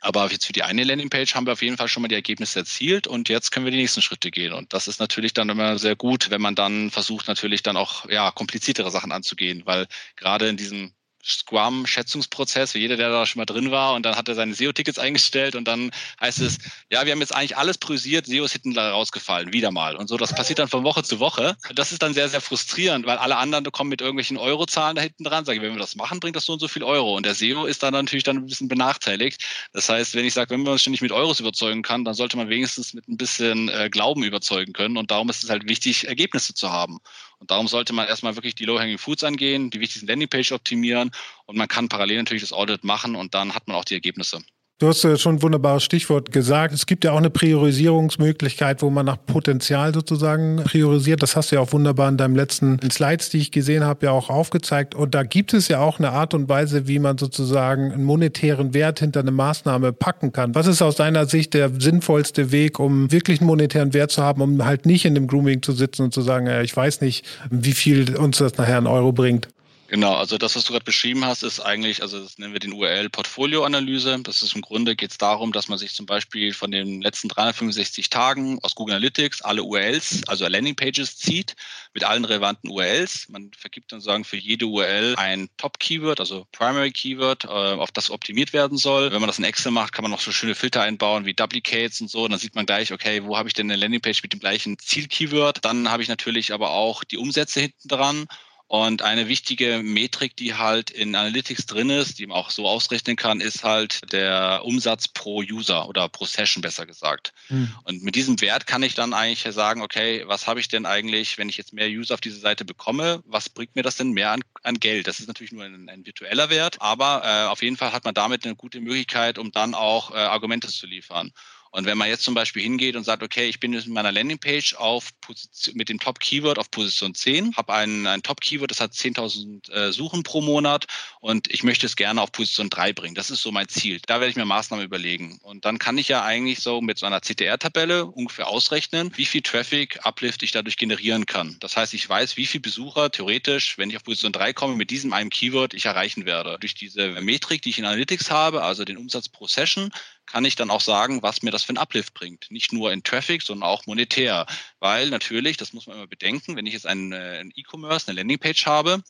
Aber 0.02 0.32
jetzt 0.32 0.46
für 0.46 0.54
die 0.54 0.64
eine 0.64 0.84
Landingpage 0.84 1.36
haben 1.36 1.46
wir 1.46 1.54
auf 1.54 1.62
jeden 1.62 1.78
Fall 1.78 1.88
schon 1.90 2.02
mal 2.02 2.08
die 2.08 2.16
Ergebnisse 2.16 2.60
erzielt 2.60 3.08
und 3.08 3.28
jetzt 3.30 3.52
können 3.52 3.66
wir 3.66 3.72
die 3.72 3.78
nächsten 3.78 4.02
Schritte 4.02 4.32
gehen. 4.32 4.54
Und 4.54 4.74
das 4.74 4.88
ist 4.88 5.00
natürlich 5.00 5.34
dann 5.34 5.50
immer 5.50 5.78
sehr 5.78 5.96
gut, 5.96 6.30
wenn 6.30 6.42
man 6.42 6.56
dann 6.56 6.90
versucht, 6.90 7.28
natürlich 7.28 7.64
dann 7.64 7.78
auch 7.78 8.08
ja, 8.10 8.32
kompliziertere 8.32 8.92
Sachen 8.92 9.12
anzugehen, 9.12 9.64
weil 9.66 9.88
gerade 10.16 10.48
in 10.48 10.58
diesem 10.58 10.94
Scrum-Schätzungsprozess, 11.24 12.72
für 12.72 12.80
jeder, 12.80 12.98
der 12.98 13.10
da 13.10 13.26
schon 13.26 13.40
mal 13.40 13.46
drin 13.46 13.72
war 13.72 13.94
und 13.94 14.04
dann 14.06 14.16
hat 14.16 14.28
er 14.28 14.36
seine 14.36 14.54
SEO-Tickets 14.54 15.00
eingestellt 15.00 15.56
und 15.56 15.68
dann 15.68 15.92
heißt 16.22 16.40
es, 16.40 16.58
ja, 16.92 17.06
wir 17.06 17.12
haben 17.12 17.20
jetzt 17.20 17.36
eigentlich 17.36 17.58
alles 17.58 17.78
priorisiert, 17.78 18.26
SEO 18.26 18.46
ist 18.46 18.54
hinten 18.54 18.78
rausgefallen, 18.78 19.54
wieder 19.54 19.72
mal. 19.72 19.96
Und 19.96 20.08
so, 20.08 20.18
das 20.18 20.34
passiert 20.34 20.60
dann 20.60 20.68
von 20.70 20.84
Woche 20.84 21.04
zu 21.04 21.20
Woche. 21.20 21.58
Das 21.76 21.92
ist 21.92 22.02
dann 22.02 22.14
sehr, 22.14 22.30
sehr 22.30 22.42
frustrierend, 22.42 23.06
weil 23.06 23.18
alle 23.18 23.38
anderen 23.38 23.66
kommen 23.72 23.90
mit 23.90 24.02
irgendwelchen 24.02 24.38
Eurozahlen 24.38 24.96
da 24.96 25.02
hinten 25.02 25.24
dran, 25.24 25.46
sagen, 25.46 25.62
wenn 25.62 25.74
wir 25.74 25.80
das 25.80 25.96
machen, 25.96 26.20
bringt 26.20 26.36
das 26.36 26.46
so 26.46 26.54
und 26.54 26.60
so 26.60 26.68
viel 26.68 26.84
Euro. 26.84 27.16
Und 27.16 27.26
der 27.26 27.36
SEO 27.36 27.66
ist 27.66 27.84
dann 27.84 27.94
natürlich 27.94 28.24
dann 28.24 28.38
ein 28.38 28.46
bisschen 28.46 28.68
benachteiligt. 28.68 29.44
Das 29.74 29.90
heißt, 29.90 30.16
wenn 30.16 30.26
ich 30.26 30.34
sage, 30.34 30.52
wenn 30.52 30.64
man 30.64 30.74
uns 30.74 30.82
ständig 30.82 31.02
mit 31.02 31.12
Euros 31.12 31.40
überzeugen 31.40 31.82
kann, 31.82 32.06
dann 32.06 32.14
sollte 32.14 32.38
man 32.38 32.50
wenigstens 32.50 32.94
mit 32.94 33.08
ein 33.08 33.18
bisschen 33.18 33.70
äh, 33.70 33.90
Glauben 33.90 34.24
überzeugen 34.24 34.74
können. 34.74 34.98
Und 34.98 35.12
darum 35.12 35.30
ist 35.30 35.44
es 35.44 35.50
halt 35.50 35.68
wichtig, 35.68 36.08
Ergebnisse 36.08 36.54
zu 36.54 36.72
haben. 36.72 37.00
Und 37.40 37.52
darum 37.52 37.68
sollte 37.68 37.94
man 37.94 38.08
erstmal 38.08 38.36
wirklich 38.36 38.56
die 38.56 38.66
Low-Hanging 38.66 38.98
Foods 38.98 39.24
angehen, 39.24 39.70
die 39.70 39.80
wichtigsten 39.80 40.08
Landingpage 40.08 40.52
optimieren 40.52 41.12
und 41.46 41.58
man 41.58 41.68
kann 41.68 41.90
parallel 41.90 42.18
natürlich 42.18 42.44
das 42.44 42.54
Audit 42.54 42.84
machen 42.84 43.16
und 43.16 43.34
dann 43.34 43.56
hat 43.56 43.68
man 43.68 43.78
auch 43.78 43.86
die 43.86 43.94
Ergebnisse. 43.94 44.42
Du 44.80 44.88
hast 44.88 45.04
ja 45.04 45.18
schon 45.18 45.36
ein 45.36 45.42
wunderbares 45.42 45.84
Stichwort 45.84 46.32
gesagt. 46.32 46.74
Es 46.74 46.86
gibt 46.86 47.04
ja 47.04 47.12
auch 47.12 47.18
eine 47.18 47.30
Priorisierungsmöglichkeit, 47.30 48.82
wo 48.82 48.90
man 48.90 49.06
nach 49.06 49.18
Potenzial 49.26 49.94
sozusagen 49.94 50.56
priorisiert. 50.64 51.22
Das 51.22 51.36
hast 51.36 51.52
du 51.52 51.58
ja 51.58 51.62
auch 51.62 51.74
wunderbar 51.74 52.08
in 52.08 52.16
deinem 52.16 52.34
letzten 52.34 52.80
Slides, 52.90 53.30
die 53.30 53.40
ich 53.40 53.52
gesehen 53.52 53.84
habe, 53.84 54.06
ja 54.06 54.14
auch 54.14 54.30
aufgezeigt. 54.30 54.96
Und 54.96 55.16
da 55.16 55.24
gibt 55.24 55.54
es 55.54 55.68
ja 55.68 55.82
auch 55.82 56.00
eine 56.00 56.14
Art 56.14 56.34
und 56.34 56.48
Weise, 56.48 56.88
wie 56.88 57.00
man 57.00 57.18
sozusagen 57.18 57.92
einen 57.92 58.06
monetären 58.06 58.74
Wert 58.74 59.02
hinter 59.02 59.20
eine 59.20 59.32
Maßnahme 59.32 59.92
packen 59.92 60.32
kann. 60.32 60.56
Was 60.56 60.66
ist 60.66 60.82
aus 60.82 60.96
deiner 60.96 61.26
Sicht 61.26 61.56
der 61.56 61.72
sinnvollste 61.78 62.54
Weg, 62.54 62.80
um 62.80 63.12
wirklich 63.12 63.42
einen 63.42 63.48
monetären 63.48 63.94
Wert 63.94 64.12
zu 64.12 64.24
haben, 64.24 64.42
um 64.42 64.64
halt 64.64 64.86
nicht 64.86 65.04
in 65.04 65.14
dem 65.14 65.28
Grooming 65.28 65.62
zu 65.62 65.74
sitzen 65.74 66.04
und 66.04 66.14
zu 66.14 66.22
sagen, 66.22 66.48
ja, 66.48 66.62
ich 66.62 66.74
weiß 66.74 67.02
nicht, 67.02 67.26
wie 67.50 67.74
viel 67.74 68.16
uns 68.16 68.38
das 68.38 68.56
nachher 68.56 68.78
in 68.78 68.88
Euro 68.88 69.12
bringt? 69.12 69.50
Genau, 69.90 70.14
also 70.14 70.38
das, 70.38 70.56
was 70.56 70.66
du 70.66 70.74
gerade 70.74 70.86
beschrieben 70.86 71.26
hast, 71.26 71.42
ist 71.42 71.60
eigentlich, 71.60 72.04
also 72.04 72.22
das 72.22 72.38
nennen 72.38 72.54
wir 72.54 72.60
den 72.60 72.74
URL-Portfolio-Analyse. 72.74 74.20
Das 74.22 74.44
ist 74.44 74.54
im 74.54 74.62
Grunde 74.62 74.96
geht 74.96 75.10
es 75.10 75.18
darum, 75.18 75.52
dass 75.52 75.68
man 75.68 75.80
sich 75.80 75.96
zum 75.96 76.06
Beispiel 76.06 76.54
von 76.54 76.70
den 76.70 77.02
letzten 77.02 77.28
365 77.28 78.12
Tagen 78.12 78.60
aus 78.62 78.76
Google 78.76 78.94
Analytics 78.94 79.42
alle 79.42 79.64
URLs, 79.64 80.22
also 80.28 80.48
Landing-Pages 80.48 81.18
zieht 81.18 81.56
mit 81.96 82.04
allen 82.04 82.24
relevanten 82.24 82.70
URLs. 82.70 83.30
Man 83.30 83.50
vergibt 83.58 83.92
dann 83.92 84.00
sagen 84.00 84.26
für 84.26 84.38
jede 84.38 84.68
URL 84.68 85.16
ein 85.18 85.50
Top-Keyword, 85.58 86.20
also 86.20 86.46
Primary 86.52 86.92
Keyword, 86.92 87.46
äh, 87.46 87.48
auf 87.48 87.92
das 87.92 88.12
optimiert 88.12 88.54
werden 88.54 88.78
soll. 88.78 89.12
Wenn 89.12 89.22
man 89.22 89.28
das 89.28 89.40
in 89.40 89.44
Excel 89.44 89.72
macht, 89.72 89.92
kann 89.94 90.04
man 90.04 90.12
noch 90.12 90.22
so 90.22 90.32
schöne 90.32 90.54
Filter 90.54 90.84
einbauen 90.84 91.26
wie 91.26 91.34
Duplicates 91.34 92.00
und 92.00 92.12
so. 92.12 92.28
Dann 92.28 92.38
sieht 92.38 92.54
man 92.54 92.68
gleich, 92.68 92.94
okay, 92.94 93.24
wo 93.24 93.38
habe 93.38 93.50
ich 93.50 93.56
denn 93.56 93.72
eine 93.72 93.82
Landing-Page 93.82 94.22
mit 94.22 94.34
dem 94.34 94.40
gleichen 94.40 94.78
Ziel-Keyword? 94.78 95.66
Dann 95.66 95.90
habe 95.90 96.04
ich 96.04 96.10
natürlich 96.10 96.54
aber 96.54 96.70
auch 96.70 97.04
die 97.04 97.18
Umsätze 97.18 97.62
hinten 97.62 97.88
dran 97.88 98.28
und 98.70 99.02
eine 99.02 99.28
wichtige 99.28 99.82
Metrik, 99.84 100.38
die 100.38 100.54
halt 100.54 100.92
in 100.92 101.16
Analytics 101.16 101.66
drin 101.66 101.90
ist, 101.90 102.20
die 102.20 102.28
man 102.28 102.38
auch 102.38 102.52
so 102.52 102.68
ausrechnen 102.68 103.16
kann, 103.16 103.42
ist 103.42 103.64
halt 103.64 104.00
der 104.14 104.62
Umsatz 104.64 105.08
pro 105.08 105.40
User 105.40 105.90
oder 105.90 106.08
pro 106.08 106.26
Session 106.26 106.62
besser 106.62 106.86
gesagt. 106.86 107.34
Mhm. 107.50 107.74
Und 107.86 108.04
mit 108.04 108.14
diesem 108.14 108.40
Wert 108.42 108.68
kann 108.68 108.84
ich 108.84 108.94
dann 108.94 109.16
eigentlich 109.16 109.52
sagen, 109.56 109.82
okay, 109.82 110.24
was 110.28 110.46
habe 110.46 110.60
ich 110.60 110.68
denn 110.68 110.86
eigentlich, 110.86 111.40
wenn 111.40 111.50
ich 111.50 111.58
jetzt 111.58 111.74
mehr 111.74 111.88
User 111.88 112.14
auf 112.14 112.22
diese 112.22 112.40
Seite 112.40 112.64
bekomme, 112.64 113.24
was 113.26 113.50
bringt 113.50 113.76
mir 113.76 113.82
das 113.82 113.96
denn 113.96 114.12
mehr 114.12 114.34
an, 114.34 114.42
an 114.62 114.80
Geld? 114.80 115.08
Das 115.08 115.20
ist 115.20 115.28
natürlich 115.28 115.52
nur 115.52 115.64
ein, 115.64 115.90
ein 115.90 116.06
virtueller 116.06 116.52
Wert, 116.52 116.80
aber 116.80 117.24
äh, 117.26 117.48
auf 117.48 117.64
jeden 117.64 117.76
Fall 117.76 117.92
hat 117.92 118.06
man 118.06 118.14
damit 118.14 118.46
eine 118.46 118.56
gute 118.56 118.82
Möglichkeit, 118.82 119.40
um 119.40 119.52
dann 119.52 119.74
auch 119.74 120.12
äh, 120.12 120.18
Argumente 120.18 120.68
zu 120.68 120.86
liefern. 120.86 121.32
Und 121.72 121.86
wenn 121.86 121.98
man 121.98 122.08
jetzt 122.08 122.24
zum 122.24 122.34
Beispiel 122.34 122.64
hingeht 122.64 122.96
und 122.96 123.04
sagt, 123.04 123.24
okay, 123.24 123.48
ich 123.48 123.60
bin 123.60 123.74
jetzt 123.74 123.88
in 123.88 123.94
meiner 123.94 124.12
Landingpage 124.12 124.76
auf 124.76 125.10
Position, 125.22 125.78
mit 125.78 125.90
dem 125.90 126.00
Top-Keyword 126.00 126.58
auf 126.58 126.72
Position 126.72 127.14
10, 127.14 127.56
habe 127.56 127.74
ein, 127.74 128.08
ein 128.08 128.24
Top-Keyword, 128.24 128.72
das 128.72 128.80
hat 128.80 128.94
10.000 128.94 129.72
äh, 129.72 129.92
Suchen 129.92 130.24
pro 130.24 130.42
Monat 130.42 130.86
und 131.20 131.52
ich 131.54 131.64
möchte 131.64 131.86
es 131.86 131.96
gerne 131.96 132.22
auf 132.22 132.32
Position 132.32 132.70
3 132.70 132.94
bringen. 132.94 133.16
Das 133.16 133.30
ist 133.30 133.42
so 133.42 133.52
mein 133.52 133.68
Ziel. 133.68 134.00
Da 134.08 134.16
werde 134.16 134.30
ich 134.32 134.36
mir 134.36 134.46
Maßnahmen 134.46 134.84
überlegen. 134.84 135.40
Und 135.44 135.66
dann 135.66 135.78
kann 135.80 135.98
ich 135.98 136.08
ja 136.08 136.24
eigentlich 136.24 136.60
so 136.60 136.82
mit 136.82 136.98
so 136.98 137.06
einer 137.06 137.22
CTR-Tabelle 137.22 138.06
ungefähr 138.06 138.48
ausrechnen, 138.48 139.12
wie 139.16 139.26
viel 139.26 139.42
Traffic-Uplift 139.42 140.44
ich 140.44 140.52
dadurch 140.52 140.78
generieren 140.78 141.26
kann. 141.26 141.58
Das 141.60 141.78
heißt, 141.78 141.94
ich 141.94 142.08
weiß, 142.08 142.38
wie 142.38 142.46
viel 142.46 142.62
Besucher 142.62 143.12
theoretisch, 143.12 143.78
wenn 143.78 143.90
ich 143.90 143.98
auf 143.98 144.04
Position 144.04 144.32
3 144.32 144.54
komme, 144.54 144.76
mit 144.76 144.90
diesem 144.90 145.14
einen 145.14 145.30
Keyword 145.30 145.74
ich 145.74 145.86
erreichen 145.86 146.26
werde. 146.26 146.58
Durch 146.60 146.74
diese 146.74 147.10
Metrik, 147.22 147.62
die 147.62 147.70
ich 147.70 147.80
in 147.80 147.86
Analytics 147.86 148.32
habe, 148.32 148.64
also 148.64 148.86
den 148.86 148.98
Umsatz 148.98 149.30
pro 149.30 149.48
Session, 149.48 149.92
kann 150.30 150.46
ich 150.46 150.56
dann 150.56 150.70
auch 150.70 150.82
sagen, 150.82 151.24
was 151.24 151.42
mir 151.42 151.52
das 151.52 151.64
für 151.64 151.74
ein 151.74 151.78
Uplift 151.78 152.14
bringt. 152.14 152.52
Nicht 152.52 152.72
nur 152.72 152.94
in 152.94 153.04
Traffic, 153.04 153.42
sondern 153.42 153.68
auch 153.68 153.88
monetär. 153.88 154.46
Weil 154.80 155.10
natürlich, 155.10 155.58
das 155.58 155.74
muss 155.74 155.88
man 155.88 155.98
immer 155.98 156.08
bedenken, 156.08 156.56
wenn 156.56 156.68
ich 156.68 156.74
jetzt 156.74 156.86
einen, 156.86 157.12
äh, 157.12 157.44
E-Commerce, 157.56 158.08
eine 158.08 158.18
Landingpage 158.18 158.66
habe, 158.68 159.02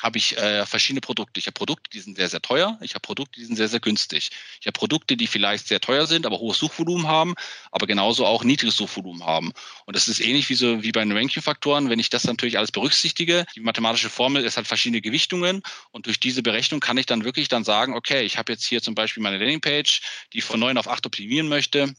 habe 0.00 0.18
ich 0.18 0.36
äh, 0.36 0.66
verschiedene 0.66 1.00
Produkte. 1.00 1.38
Ich 1.38 1.46
habe 1.46 1.54
Produkte, 1.54 1.90
die 1.90 2.00
sind 2.00 2.16
sehr, 2.16 2.28
sehr 2.28 2.42
teuer. 2.42 2.78
Ich 2.80 2.94
habe 2.94 3.02
Produkte, 3.02 3.38
die 3.38 3.46
sind 3.46 3.56
sehr, 3.56 3.68
sehr 3.68 3.80
günstig. 3.80 4.30
Ich 4.60 4.66
habe 4.66 4.72
Produkte, 4.72 5.16
die 5.16 5.26
vielleicht 5.26 5.68
sehr 5.68 5.80
teuer 5.80 6.06
sind, 6.06 6.26
aber 6.26 6.38
hohes 6.38 6.58
Suchvolumen 6.58 7.06
haben, 7.06 7.34
aber 7.70 7.86
genauso 7.86 8.26
auch 8.26 8.42
niedriges 8.42 8.76
Suchvolumen 8.76 9.24
haben. 9.24 9.52
Und 9.86 9.96
das 9.96 10.08
ist 10.08 10.20
ähnlich 10.20 10.48
wie 10.48 10.54
so 10.54 10.82
wie 10.82 10.92
bei 10.92 11.02
den 11.02 11.12
Ranking-Faktoren. 11.12 11.88
Wenn 11.88 11.98
ich 11.98 12.10
das 12.10 12.24
natürlich 12.24 12.58
alles 12.58 12.72
berücksichtige, 12.72 13.46
die 13.54 13.60
mathematische 13.60 14.10
Formel 14.10 14.44
ist 14.44 14.56
halt 14.56 14.66
verschiedene 14.66 15.00
Gewichtungen 15.00 15.62
und 15.90 16.06
durch 16.06 16.18
diese 16.18 16.42
Berechnung 16.42 16.80
kann 16.80 16.96
ich 16.96 17.06
dann 17.06 17.24
wirklich 17.24 17.48
dann 17.48 17.64
sagen, 17.64 17.94
okay, 17.94 18.22
ich 18.22 18.38
habe 18.38 18.52
jetzt 18.52 18.64
hier 18.64 18.82
zum 18.82 18.94
Beispiel 18.94 19.22
meine 19.22 19.38
Landingpage, 19.38 20.00
die 20.32 20.40
von 20.40 20.58
9 20.58 20.78
auf 20.78 20.88
8 20.88 21.06
optimieren 21.06 21.48
möchte 21.48 21.94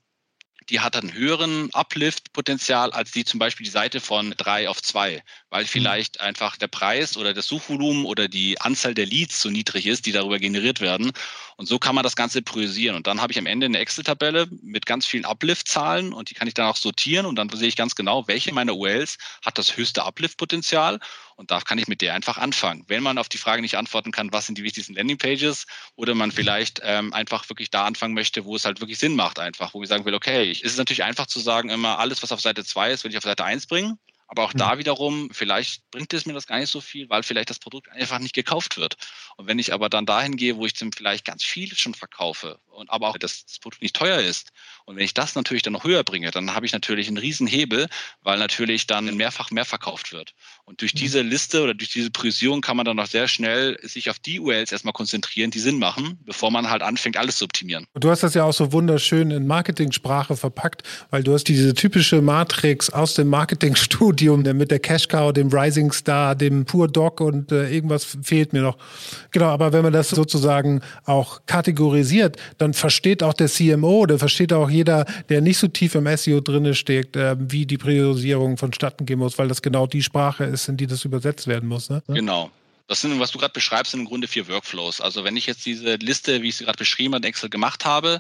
die 0.70 0.80
hat 0.80 0.96
einen 0.96 1.14
höheren 1.14 1.70
Uplift-Potenzial 1.74 2.92
als 2.92 3.12
die 3.12 3.26
zum 3.26 3.40
Beispiel 3.40 3.66
die 3.66 3.72
Seite 3.72 4.00
von 4.00 4.34
drei 4.38 4.70
auf 4.70 4.82
zwei, 4.82 5.24
weil 5.50 5.64
mhm. 5.64 5.68
vielleicht 5.68 6.20
einfach 6.20 6.58
der 6.58 6.68
Preis 6.68 7.18
oder 7.18 7.34
das 7.34 7.48
Suchvolumen 7.48 8.06
oder 8.06 8.28
die 8.28 8.60
Anzahl 8.62 8.94
der 8.94 9.06
Leads 9.06 9.42
so 9.42 9.50
niedrig 9.50 9.86
ist, 9.88 10.06
die 10.06 10.12
darüber 10.12 10.40
generiert 10.40 10.82
werden. 10.82 11.12
Und 11.58 11.68
so 11.68 11.80
kann 11.80 11.96
man 11.96 12.04
das 12.04 12.16
Ganze 12.16 12.42
priorisieren. 12.42 12.96
Und 12.96 13.08
dann 13.08 13.22
habe 13.22 13.32
ich 13.32 13.40
am 13.40 13.46
Ende 13.46 13.66
eine 13.66 13.78
Excel-Tabelle 13.80 14.48
mit 14.62 14.86
ganz 14.86 15.06
vielen 15.06 15.26
Uplift-Zahlen 15.26 16.14
und 16.14 16.30
die 16.30 16.34
kann 16.34 16.48
ich 16.48 16.54
dann 16.54 16.68
auch 16.68 16.76
sortieren 16.76 17.26
und 17.26 17.36
dann 17.36 17.50
sehe 17.50 17.68
ich 17.68 17.76
ganz 17.76 17.96
genau, 17.96 18.28
welche 18.28 18.54
meiner 18.54 18.76
URLs 18.76 19.18
hat 19.46 19.58
das 19.58 19.78
höchste 19.78 20.04
Uplift-Potenzial 20.04 21.00
und 21.36 21.52
da 21.52 21.60
kann 21.62 21.78
ich 21.78 21.88
mit 21.88 22.02
der 22.02 22.14
einfach 22.14 22.38
anfangen. 22.38 22.84
Wenn 22.88 23.04
man 23.04 23.18
auf 23.18 23.30
die 23.30 23.38
Frage 23.38 23.62
nicht 23.62 23.78
antworten 23.78 24.12
kann, 24.12 24.32
was 24.32 24.46
sind 24.46 24.58
die 24.58 24.64
wichtigsten 24.64 24.94
Landingpages 24.96 25.66
oder 25.96 26.16
man 26.16 26.32
vielleicht 26.32 26.82
ähm, 26.84 27.14
einfach 27.14 27.48
wirklich 27.50 27.70
da 27.70 27.86
anfangen 27.86 28.14
möchte, 28.14 28.46
wo 28.46 28.56
es 28.56 28.66
halt 28.66 28.80
wirklich 28.80 29.00
Sinn 29.00 29.16
macht 29.16 29.40
einfach, 29.40 29.74
wo 29.74 29.84
ich 29.84 29.90
sagen 29.90 30.06
will, 30.06 30.14
okay, 30.14 30.52
es 30.52 30.62
ist 30.62 30.78
natürlich 30.78 31.04
einfach 31.04 31.28
zu 31.28 31.40
sagen, 31.40 31.70
immer 31.70 32.00
alles, 32.00 32.24
was 32.24 32.32
auf 32.32 32.42
Seite 32.42 32.64
2 32.64 32.92
ist, 32.92 33.04
will 33.04 33.12
ich 33.12 33.18
auf 33.18 33.24
Seite 33.24 33.46
1 33.46 33.68
bringen. 33.68 34.00
Aber 34.34 34.46
auch 34.46 34.54
da 34.54 34.74
mhm. 34.74 34.80
wiederum, 34.80 35.30
vielleicht 35.32 35.92
bringt 35.92 36.12
es 36.12 36.26
mir 36.26 36.34
das 36.34 36.48
gar 36.48 36.58
nicht 36.58 36.72
so 36.72 36.82
viel, 36.82 37.08
weil 37.08 37.22
vielleicht 37.22 37.52
das 37.52 37.60
Produkt 37.60 37.92
einfach 37.92 38.18
nicht 38.18 38.34
gekauft 38.34 38.78
wird. 38.78 38.96
Und 39.38 39.46
wenn 39.46 39.60
ich 39.60 39.74
aber 39.74 39.90
dann 39.90 40.08
dahin 40.08 40.38
gehe, 40.38 40.58
wo 40.58 40.66
ich 40.66 40.74
dann 40.74 40.92
vielleicht 40.92 41.24
ganz 41.24 41.44
viel 41.44 41.76
schon 41.76 41.94
verkaufe 41.94 42.58
und 42.72 42.90
aber 42.90 43.10
auch 43.10 43.18
das, 43.20 43.46
das 43.46 43.60
Produkt 43.60 43.84
nicht 43.84 43.96
teuer 43.96 44.20
ist 44.20 44.50
und 44.86 44.96
wenn 44.96 45.04
ich 45.04 45.14
das 45.14 45.36
natürlich 45.36 45.62
dann 45.62 45.74
noch 45.74 45.84
höher 45.84 46.04
bringe, 46.04 46.32
dann 46.32 46.56
habe 46.56 46.66
ich 46.66 46.74
natürlich 46.74 47.08
einen 47.10 47.18
riesen 47.18 47.46
Hebel, 47.46 47.88
weil 48.24 48.40
natürlich 48.40 48.88
dann 48.88 49.16
mehrfach 49.16 49.52
mehr 49.52 49.66
verkauft 49.66 50.12
wird. 50.12 50.34
Und 50.66 50.82
durch 50.82 50.96
mhm. 50.96 50.98
diese 50.98 51.22
Liste 51.22 51.62
oder 51.64 51.76
durch 51.76 51.92
diese 51.92 52.10
Priorisierung 52.10 52.62
kann 52.62 52.76
man 52.76 52.88
dann 52.88 52.98
noch 52.98 53.06
sehr 53.06 53.28
schnell 53.28 53.78
sich 53.84 54.10
auf 54.10 54.18
die 54.18 54.40
URLs 54.40 54.72
erstmal 54.72 54.94
konzentrieren, 54.94 55.52
die 55.52 55.60
Sinn 55.60 55.78
machen, 55.78 56.18
bevor 56.26 56.50
man 56.50 56.72
halt 56.72 56.82
anfängt, 56.82 57.18
alles 57.18 57.38
zu 57.38 57.46
optimieren. 57.46 57.86
Du 57.94 58.10
hast 58.10 58.24
das 58.24 58.34
ja 58.34 58.46
auch 58.46 58.54
so 58.54 58.72
wunderschön 58.72 59.30
in 59.30 59.46
Marketing-Sprache 59.46 60.36
verpackt, 60.36 60.82
weil 61.12 61.24
du 61.24 61.34
hast 61.34 61.44
diese 61.44 61.76
typische 61.76 62.22
Matrix 62.24 62.90
aus 62.90 63.14
dem 63.14 63.28
Marketingstudium 64.24 64.58
mit 64.58 64.72
der 64.72 64.80
Cash 64.80 65.08
Cow, 65.08 65.34
dem 65.34 65.50
Rising 65.50 65.92
Star, 65.92 66.36
dem 66.36 66.66
Pure 66.66 66.90
Dog 66.90 67.22
und 67.22 67.52
äh, 67.52 67.70
irgendwas 67.70 68.18
fehlt 68.22 68.54
mir 68.54 68.62
noch. 68.62 68.78
Genau, 69.32 69.48
aber 69.48 69.74
wenn 69.74 69.84
man 69.84 69.94
das 69.94 70.10
sozusagen 70.10 70.82
auch 71.06 71.42
kategorisiert, 71.46 72.38
dann 72.58 72.74
versteht 72.74 73.24
auch 73.24 73.34
der 73.34 73.48
CMO, 73.48 74.06
der 74.06 74.20
versteht 74.20 74.54
auch 74.54 74.70
jeder, 74.70 75.06
der 75.30 75.42
nicht 75.42 75.58
so 75.58 75.68
tief 75.68 75.96
im 75.96 76.08
SEO 76.18 76.42
drinne 76.42 76.76
steckt, 76.76 77.16
äh, 77.16 77.36
wie 77.40 77.66
die 77.66 77.78
Priorisierung 77.78 78.58
vonstatten 78.58 79.06
gehen 79.06 79.20
muss, 79.20 79.38
weil 79.38 79.48
das 79.48 79.62
genau 79.62 79.88
die 79.88 80.04
Sprache 80.04 80.46
ist, 80.46 80.68
in 80.68 80.78
die 80.78 80.88
das 80.88 81.06
übersetzt 81.06 81.48
werden 81.48 81.68
muss. 81.70 81.90
Ne? 81.90 82.02
Genau. 82.08 82.52
Das 82.88 83.00
sind, 83.00 83.18
was 83.20 83.32
du 83.32 83.40
gerade 83.40 83.54
beschreibst, 83.54 83.92
sind 83.92 84.02
im 84.02 84.06
Grunde 84.06 84.28
vier 84.28 84.48
Workflows. 84.50 85.00
Also 85.00 85.24
wenn 85.24 85.38
ich 85.38 85.46
jetzt 85.46 85.66
diese 85.66 85.96
Liste, 85.96 86.42
wie 86.42 86.50
ich 86.50 86.58
sie 86.58 86.66
gerade 86.66 86.78
beschrieben 86.78 87.14
habe, 87.14 87.26
in 87.26 87.30
Excel 87.30 87.50
gemacht 87.50 87.86
habe, 87.86 88.20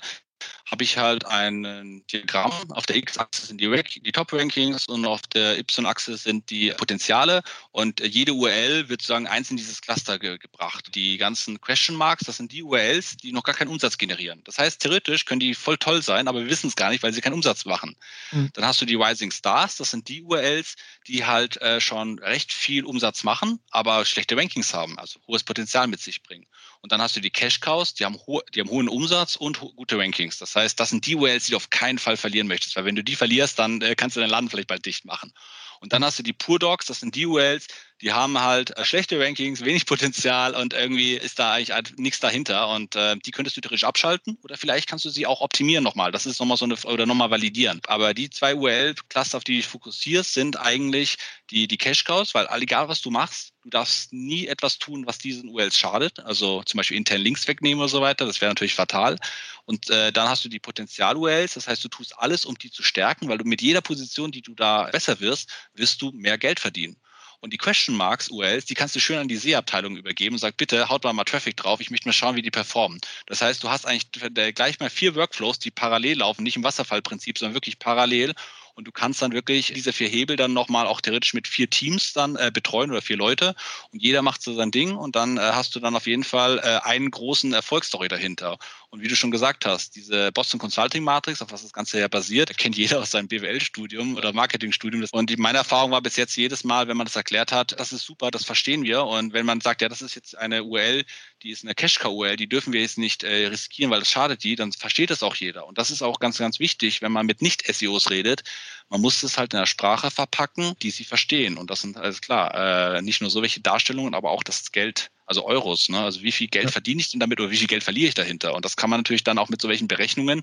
habe 0.74 0.84
ich 0.84 0.98
halt 0.98 1.24
ein 1.26 2.04
Diagramm. 2.12 2.52
Auf 2.72 2.88
der 2.88 2.96
X-Achse 2.96 3.46
sind 3.46 3.62
die, 3.62 3.70
die 4.02 4.12
Top-Rankings 4.12 4.88
und 4.88 5.06
auf 5.06 5.22
der 5.28 5.60
Y-Achse 5.60 6.18
sind 6.18 6.50
die 6.50 6.72
Potenziale. 6.72 7.44
Und 7.70 8.00
jede 8.00 8.34
URL 8.34 8.90
wird 8.90 9.04
sozusagen 9.04 9.28
eins 9.28 9.52
in 9.52 9.58
dieses 9.58 9.82
Cluster 9.82 10.18
ge 10.18 10.40
gebracht. 10.40 10.96
Die 10.96 11.20
ganzen 11.20 11.62
Question 11.62 11.96
Marks, 11.96 12.26
das 12.26 12.38
sind 12.38 12.52
die 12.52 12.64
URLs, 12.64 13.18
die 13.18 13.32
noch 13.32 13.44
gar 13.44 13.54
keinen 13.54 13.68
Umsatz 13.68 14.00
generieren. 14.00 14.42
Das 14.46 14.58
heißt, 14.58 14.82
theoretisch 14.82 15.26
können 15.26 15.42
die 15.42 15.54
voll 15.54 15.78
toll 15.78 16.02
sein, 16.02 16.28
aber 16.28 16.40
wir 16.40 16.50
wissen 16.50 16.70
es 16.70 16.76
gar 16.76 16.90
nicht, 16.90 17.04
weil 17.04 17.14
sie 17.14 17.22
keinen 17.22 17.34
Umsatz 17.34 17.66
machen. 17.66 17.96
Mhm. 18.32 18.50
Dann 18.54 18.66
hast 18.66 18.82
du 18.82 18.86
die 18.86 18.96
Rising 18.96 19.30
Stars, 19.30 19.76
das 19.76 19.92
sind 19.92 20.08
die 20.08 20.24
URLs, 20.24 20.74
die 21.08 21.24
halt 21.24 21.62
äh, 21.62 21.80
schon 21.82 22.18
recht 22.18 22.52
viel 22.52 22.84
Umsatz 22.84 23.24
machen, 23.24 23.60
aber 23.70 24.06
schlechte 24.06 24.36
Rankings 24.36 24.74
haben, 24.74 24.98
also 24.98 25.20
hohes 25.28 25.44
Potenzial 25.44 25.86
mit 25.86 26.02
sich 26.02 26.24
bringen. 26.24 26.48
Und 26.82 26.92
dann 26.92 27.02
hast 27.02 27.16
du 27.16 27.22
die 27.22 27.30
Cash 27.30 27.62
Cows, 27.62 27.94
die 27.94 28.04
haben, 28.04 28.18
die 28.54 28.60
haben 28.60 28.70
hohen 28.70 28.90
Umsatz 28.90 29.38
und 29.38 29.62
ho 29.62 29.72
gute 29.74 29.98
Rankings. 29.98 30.38
Das 30.38 30.54
heißt, 30.54 30.63
das 30.70 30.90
sind 30.90 31.06
die 31.06 31.16
URLs, 31.16 31.46
die 31.46 31.52
du 31.52 31.58
auf 31.58 31.70
keinen 31.70 32.00
Fall 32.00 32.18
verlieren 32.18 32.48
möchtest, 32.48 32.76
weil 32.76 32.86
wenn 32.86 32.96
du 32.96 33.04
die 33.04 33.16
verlierst, 33.16 33.60
dann 33.60 33.82
äh, 33.82 33.96
kannst 33.96 34.16
du 34.16 34.22
deinen 34.22 34.30
Laden 34.30 34.50
vielleicht 34.50 34.68
bald 34.68 34.86
dicht 34.86 35.06
machen. 35.06 35.34
Und 35.80 35.92
dann 35.92 36.04
hast 36.04 36.18
du 36.18 36.24
die 36.24 36.34
Pure 36.34 36.60
Dogs, 36.60 36.86
das 36.86 37.02
sind 37.02 37.16
die 37.16 37.26
URLs, 37.26 37.68
die 38.04 38.12
haben 38.12 38.40
halt 38.40 38.78
äh, 38.78 38.84
schlechte 38.84 39.18
Rankings, 39.18 39.64
wenig 39.64 39.86
Potenzial 39.86 40.56
und 40.56 40.74
irgendwie 40.74 41.14
ist 41.14 41.40
da 41.40 41.54
eigentlich 41.54 41.72
halt 41.72 41.98
nichts 41.98 42.20
dahinter. 42.20 42.68
Und 42.68 42.98
äh, 42.98 43.16
die 43.16 43.32
könntest 43.32 43.56
du 43.56 43.62
theoretisch 43.62 43.86
abschalten 43.86 44.38
oder 44.44 44.58
vielleicht 44.58 44.90
kannst 44.90 45.06
du 45.06 45.10
sie 45.10 45.26
auch 45.26 45.40
optimieren 45.40 45.86
nochmal. 45.86 46.12
Das 46.12 46.26
ist 46.26 46.40
nochmal 46.40 46.58
so 46.58 46.66
eine 46.66 46.76
oder 46.84 47.06
nochmal 47.06 47.32
validieren. 47.32 47.80
Aber 47.88 48.14
die 48.14 48.30
zwei 48.30 48.56
URL-Cluster, 48.56 49.38
auf 49.38 49.46
die 49.46 49.62
du 49.62 49.64
fokussierst, 49.64 50.34
sind 50.34 50.60
eigentlich 50.60 51.18
die, 51.50 51.68
die 51.68 51.78
Cache-Cows, 51.78 52.34
weil 52.36 52.48
egal 52.62 52.90
was 52.90 53.02
du 53.02 53.10
machst, 53.10 53.54
du 53.64 53.70
darfst 53.70 54.12
nie 54.12 54.48
etwas 54.48 54.80
tun, 54.80 55.08
was 55.08 55.18
diesen 55.18 55.48
URLs 55.48 55.78
schadet. 55.78 56.20
Also 56.20 56.62
zum 56.64 56.80
Beispiel 56.80 56.98
intern 56.98 57.22
Links 57.22 57.48
wegnehmen 57.48 57.80
oder 57.80 57.90
so 57.90 58.02
weiter. 58.02 58.26
Das 58.26 58.42
wäre 58.42 58.52
natürlich 58.52 58.76
fatal. 58.76 59.18
Und 59.64 59.90
äh, 59.90 60.12
dann 60.12 60.28
hast 60.28 60.44
du 60.44 60.50
die 60.50 60.60
Potenzial-URLs. 60.60 61.54
Das 61.54 61.70
heißt, 61.70 61.82
du 61.82 61.88
tust 61.88 62.18
alles, 62.20 62.44
um 62.44 62.58
die 62.58 62.70
zu 62.70 62.84
stärken, 62.84 63.30
weil 63.30 63.38
du 63.38 63.46
mit 63.46 63.62
jeder 63.62 63.82
Position, 63.82 64.32
die 64.32 64.42
du 64.42 64.56
da 64.56 64.90
besser 64.92 65.22
wirst, 65.22 65.50
wirst 65.74 66.02
du 66.02 66.12
mehr 66.12 66.38
Geld 66.38 66.60
verdienen. 66.60 66.98
Und 67.44 67.52
die 67.52 67.58
Question 67.58 67.98
Marks 67.98 68.30
URLs, 68.30 68.64
die 68.64 68.74
kannst 68.74 68.96
du 68.96 69.02
schön 69.02 69.18
an 69.18 69.28
die 69.28 69.36
SEA-Abteilung 69.36 69.98
übergeben. 69.98 70.36
Und 70.36 70.40
sag, 70.40 70.56
bitte 70.56 70.88
haut 70.88 71.04
mal 71.04 71.12
mal 71.12 71.26
Traffic 71.26 71.58
drauf, 71.58 71.82
ich 71.82 71.92
möchte 71.92 72.08
mal 72.08 72.14
schauen, 72.14 72.38
wie 72.38 72.42
die 72.42 72.52
performen. 72.52 73.02
Das 73.26 73.42
heißt, 73.42 73.62
du 73.62 73.70
hast 73.70 73.86
eigentlich 73.86 74.56
gleich 74.56 74.80
mal 74.80 74.90
vier 74.90 75.14
Workflows, 75.16 75.60
die 75.60 75.70
parallel 75.70 76.20
laufen, 76.20 76.44
nicht 76.44 76.56
im 76.56 76.64
Wasserfallprinzip, 76.64 77.38
sondern 77.38 77.54
wirklich 77.54 77.80
parallel. 77.80 78.34
Und 78.76 78.88
du 78.88 78.94
kannst 78.94 79.22
dann 79.22 79.34
wirklich 79.34 79.74
diese 79.74 79.92
vier 79.92 80.08
Hebel 80.08 80.38
dann 80.38 80.54
nochmal 80.54 80.88
auch 80.88 81.02
theoretisch 81.02 81.34
mit 81.34 81.50
vier 81.50 81.70
Teams 81.70 82.14
dann 82.14 82.38
äh, 82.38 82.50
betreuen 82.52 82.92
oder 82.92 83.02
vier 83.02 83.18
Leute. 83.18 83.56
Und 83.92 84.02
jeder 84.02 84.22
macht 84.22 84.42
so 84.42 84.54
sein 84.54 84.72
Ding. 84.72 84.96
Und 84.96 85.18
dann 85.18 85.38
äh, 85.38 85.42
hast 85.42 85.76
du 85.76 85.82
dann 85.82 85.98
auf 85.98 86.08
jeden 86.08 86.24
Fall 86.24 86.60
äh, 86.60 86.80
einen 86.88 87.12
großen 87.12 87.52
Erfolgsstory 87.52 88.08
dahinter. 88.08 88.58
Und 88.94 89.02
wie 89.02 89.08
du 89.08 89.16
schon 89.16 89.32
gesagt 89.32 89.66
hast, 89.66 89.96
diese 89.96 90.32
Boston 90.32 90.60
Consulting 90.60 91.04
Matrix, 91.04 91.42
auf 91.42 91.52
was 91.52 91.64
das 91.64 91.74
Ganze 91.74 92.00
ja 92.00 92.08
basiert, 92.08 92.56
kennt 92.60 92.78
jeder 92.78 93.00
aus 93.02 93.10
seinem 93.10 93.28
BWL-Studium 93.28 94.18
oder 94.18 94.34
Marketing-Studium. 94.34 95.04
Und 95.12 95.36
meine 95.40 95.58
Erfahrung 95.58 95.90
war 95.90 96.02
bis 96.04 96.16
jetzt 96.16 96.36
jedes 96.36 96.64
Mal, 96.64 96.88
wenn 96.88 96.96
man 96.96 97.08
das 97.08 97.16
erklärt 97.16 97.52
hat, 97.52 97.80
das 97.80 97.92
ist 97.92 98.06
super, 98.06 98.30
das 98.30 98.46
verstehen 98.46 98.84
wir. 98.84 99.04
Und 99.06 99.34
wenn 99.34 99.48
man 99.48 99.62
sagt, 99.62 99.82
ja, 99.82 99.90
das 99.90 100.04
ist 100.04 100.14
jetzt 100.14 100.38
eine 100.38 100.64
URL, 100.64 101.06
die 101.42 101.50
ist 101.50 101.64
eine 101.64 101.74
Cache-URL, 101.74 102.36
die 102.36 102.48
dürfen 102.48 102.72
wir 102.72 102.82
jetzt 102.82 103.00
nicht 103.00 103.24
äh, 103.24 103.48
riskieren, 103.48 103.90
weil 103.90 103.98
das 103.98 104.12
schadet 104.12 104.44
die, 104.44 104.56
dann 104.56 104.72
versteht 104.72 105.10
das 105.10 105.24
auch 105.24 105.34
jeder. 105.34 105.66
Und 105.66 105.80
das 105.80 105.90
ist 105.90 106.04
auch 106.04 106.20
ganz, 106.20 106.38
ganz 106.38 106.60
wichtig, 106.60 107.02
wenn 107.02 107.12
man 107.12 107.26
mit 107.26 107.42
Nicht-SEOs 107.42 108.12
redet. 108.12 108.44
Man 108.90 109.02
muss 109.02 109.24
es 109.24 109.40
halt 109.40 109.54
in 109.54 109.58
einer 109.58 109.66
Sprache 109.66 110.12
verpacken, 110.12 110.76
die 110.84 110.92
sie 110.92 111.04
verstehen. 111.04 111.58
Und 111.58 111.72
das 111.72 111.82
sind 111.82 111.98
alles 111.98 112.22
klar, 112.22 112.98
äh, 112.98 113.02
nicht 113.02 113.22
nur 113.22 113.32
so 113.32 113.42
welche 113.42 113.60
Darstellungen, 113.60 114.14
aber 114.14 114.30
auch 114.30 114.44
das 114.44 114.72
Geld 114.72 115.10
also 115.26 115.46
Euros. 115.46 115.90
Ne? 115.90 116.00
Also 116.00 116.22
wie 116.22 116.32
viel 116.32 116.48
Geld 116.48 116.66
ja. 116.66 116.72
verdiene 116.72 117.02
ich 117.02 117.12
denn 117.12 117.20
damit 117.20 117.40
oder 117.40 117.52
wie 117.52 117.58
viel 117.58 117.68
Geld 117.68 117.84
verliere 117.84 118.10
ich 118.10 118.14
dahinter? 118.14 118.54
Und 118.54 118.66
das 118.66 118.76
kann 118.76 118.90
man 118.90 119.00
natürlich 119.00 119.24
dann 119.24 119.38
auch 119.38 119.50
mit 119.50 119.62
so 119.62 119.70
welchen 119.70 119.88
Berechnungen 119.88 120.42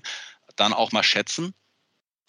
dann 0.55 0.73
auch 0.73 0.91
mal 0.91 1.03
schätzen 1.03 1.53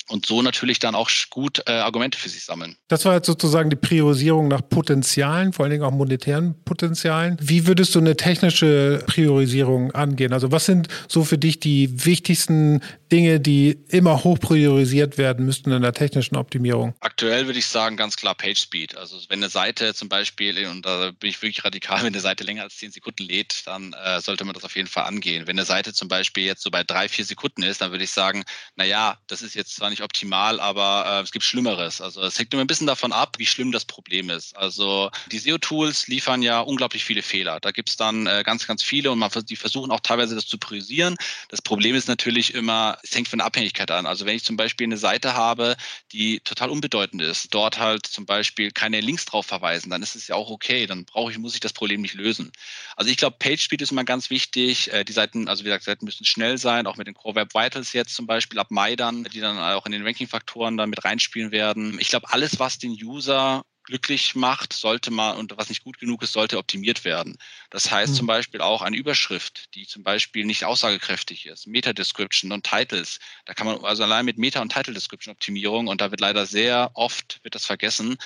und 0.08 0.26
so 0.26 0.42
natürlich 0.42 0.78
dann 0.78 0.94
auch 0.94 1.10
gut 1.30 1.62
äh, 1.66 1.72
Argumente 1.72 2.18
für 2.18 2.28
sich 2.28 2.44
sammeln. 2.44 2.76
Das 2.88 3.04
war 3.04 3.14
jetzt 3.14 3.26
sozusagen 3.26 3.70
die 3.70 3.76
Priorisierung 3.76 4.48
nach 4.48 4.60
Potenzialen, 4.68 5.52
vor 5.52 5.64
allen 5.64 5.70
Dingen 5.70 5.84
auch 5.84 5.92
monetären 5.92 6.62
Potenzialen. 6.64 7.36
Wie 7.40 7.66
würdest 7.66 7.94
du 7.94 7.98
eine 7.98 8.16
technische 8.16 9.04
Priorisierung 9.06 9.92
angehen? 9.92 10.32
Also 10.32 10.52
was 10.52 10.66
sind 10.66 10.88
so 11.08 11.24
für 11.24 11.38
dich 11.38 11.60
die 11.60 12.04
wichtigsten 12.04 12.82
Dinge, 13.10 13.40
die 13.40 13.78
immer 13.88 14.24
hoch 14.24 14.38
priorisiert 14.38 15.18
werden 15.18 15.46
müssten 15.46 15.70
in 15.70 15.82
der 15.82 15.92
technischen 15.92 16.36
Optimierung? 16.36 16.94
Aktuell 17.00 17.46
würde 17.46 17.58
ich 17.58 17.66
sagen 17.66 17.96
ganz 17.96 18.16
klar 18.16 18.34
Page 18.34 18.58
Speed. 18.58 18.96
Also 18.96 19.18
wenn 19.28 19.40
eine 19.40 19.50
Seite 19.50 19.94
zum 19.94 20.08
Beispiel, 20.08 20.66
und 20.66 20.84
da 20.84 21.10
bin 21.18 21.30
ich 21.30 21.40
wirklich 21.42 21.64
radikal, 21.64 21.98
wenn 22.00 22.06
eine 22.06 22.20
Seite 22.20 22.44
länger 22.44 22.62
als 22.62 22.76
10 22.78 22.92
Sekunden 22.92 23.24
lädt, 23.24 23.66
dann 23.66 23.92
äh, 23.92 24.20
sollte 24.20 24.44
man 24.44 24.54
das 24.54 24.64
auf 24.64 24.76
jeden 24.76 24.88
Fall 24.88 25.04
angehen. 25.04 25.46
Wenn 25.46 25.58
eine 25.58 25.66
Seite 25.66 25.92
zum 25.92 26.08
Beispiel 26.08 26.44
jetzt 26.44 26.62
so 26.62 26.70
bei 26.70 26.82
drei, 26.82 27.08
vier 27.08 27.24
Sekunden 27.24 27.62
ist, 27.62 27.80
dann 27.80 27.90
würde 27.90 28.04
ich 28.04 28.10
sagen, 28.10 28.44
naja, 28.76 29.18
das 29.26 29.42
ist 29.42 29.54
jetzt 29.54 29.74
zwar 29.82 29.90
nicht 29.90 30.02
optimal, 30.02 30.60
aber 30.60 31.04
äh, 31.08 31.22
es 31.22 31.32
gibt 31.32 31.44
Schlimmeres. 31.44 32.00
Also 32.00 32.22
es 32.22 32.38
hängt 32.38 32.54
immer 32.54 32.62
ein 32.62 32.68
bisschen 32.68 32.86
davon 32.86 33.10
ab, 33.10 33.34
wie 33.38 33.46
schlimm 33.46 33.72
das 33.72 33.84
Problem 33.84 34.30
ist. 34.30 34.56
Also 34.56 35.10
die 35.32 35.40
SEO-Tools 35.40 36.06
liefern 36.06 36.40
ja 36.40 36.60
unglaublich 36.60 37.04
viele 37.04 37.22
Fehler. 37.22 37.58
Da 37.58 37.72
gibt 37.72 37.88
es 37.88 37.96
dann 37.96 38.28
äh, 38.28 38.44
ganz, 38.46 38.68
ganz 38.68 38.84
viele 38.84 39.10
und 39.10 39.18
man, 39.18 39.28
die 39.48 39.56
versuchen 39.56 39.90
auch 39.90 39.98
teilweise 39.98 40.36
das 40.36 40.46
zu 40.46 40.56
priorisieren. 40.56 41.16
Das 41.48 41.60
Problem 41.60 41.96
ist 41.96 42.06
natürlich 42.06 42.54
immer, 42.54 42.96
es 43.02 43.12
hängt 43.12 43.26
von 43.26 43.40
der 43.40 43.46
Abhängigkeit 43.46 43.90
an. 43.90 44.06
Also 44.06 44.24
wenn 44.24 44.36
ich 44.36 44.44
zum 44.44 44.56
Beispiel 44.56 44.86
eine 44.86 44.98
Seite 44.98 45.34
habe, 45.34 45.76
die 46.12 46.38
total 46.38 46.70
unbedeutend 46.70 47.20
ist, 47.20 47.52
dort 47.52 47.80
halt 47.80 48.06
zum 48.06 48.24
Beispiel 48.24 48.70
keine 48.70 49.00
Links 49.00 49.24
drauf 49.24 49.46
verweisen, 49.46 49.90
dann 49.90 50.00
ist 50.00 50.14
es 50.14 50.28
ja 50.28 50.36
auch 50.36 50.50
okay. 50.50 50.86
Dann 50.86 51.06
brauche 51.06 51.32
ich, 51.32 51.38
muss 51.38 51.54
ich 51.54 51.60
das 51.60 51.72
Problem 51.72 52.02
nicht 52.02 52.14
lösen. 52.14 52.52
Also 52.96 53.10
ich 53.10 53.16
glaube, 53.16 53.36
Page 53.40 53.60
Speed 53.60 53.82
ist 53.82 53.90
immer 53.90 54.04
ganz 54.04 54.30
wichtig. 54.30 54.92
Äh, 54.92 55.02
die 55.02 55.12
Seiten, 55.12 55.48
also 55.48 55.64
wie 55.64 55.68
gesagt, 55.70 55.84
Seiten 55.84 56.04
müssen 56.04 56.24
schnell 56.24 56.56
sein, 56.56 56.86
auch 56.86 56.96
mit 56.96 57.08
den 57.08 57.14
Core 57.14 57.34
Web 57.34 57.52
Vitals 57.52 57.92
jetzt 57.94 58.14
zum 58.14 58.28
Beispiel 58.28 58.60
ab 58.60 58.70
Mai 58.70 58.94
dann, 58.94 59.24
die 59.24 59.40
dann 59.40 59.58
auch 59.76 59.86
in 59.86 59.92
den 59.92 60.04
Ranking-Faktoren 60.04 60.76
da 60.76 60.86
mit 60.86 61.04
reinspielen 61.04 61.50
werden. 61.50 61.98
Ich 62.00 62.08
glaube, 62.08 62.32
alles, 62.32 62.58
was 62.58 62.78
den 62.78 62.92
User 62.92 63.64
glücklich 63.84 64.34
macht, 64.34 64.72
sollte 64.72 65.10
mal 65.10 65.32
und 65.32 65.56
was 65.56 65.68
nicht 65.68 65.84
gut 65.84 65.98
genug 65.98 66.22
ist, 66.22 66.32
sollte 66.32 66.58
optimiert 66.58 67.04
werden. 67.04 67.36
Das 67.70 67.90
heißt 67.90 68.12
mhm. 68.12 68.16
zum 68.16 68.26
Beispiel 68.26 68.60
auch 68.60 68.82
eine 68.82 68.96
Überschrift, 68.96 69.74
die 69.74 69.86
zum 69.86 70.02
Beispiel 70.02 70.44
nicht 70.44 70.64
aussagekräftig 70.64 71.46
ist, 71.46 71.66
Meta-Description 71.66 72.52
und 72.52 72.64
Titles. 72.64 73.18
Da 73.44 73.54
kann 73.54 73.66
man 73.66 73.84
also 73.84 74.04
allein 74.04 74.24
mit 74.24 74.38
Meta- 74.38 74.62
und 74.62 74.72
Title-Description 74.72 75.32
Optimierung 75.32 75.88
und 75.88 76.00
da 76.00 76.10
wird 76.10 76.20
leider 76.20 76.46
sehr 76.46 76.90
oft 76.94 77.40
wird 77.42 77.54
das 77.54 77.66
vergessen. 77.66 78.16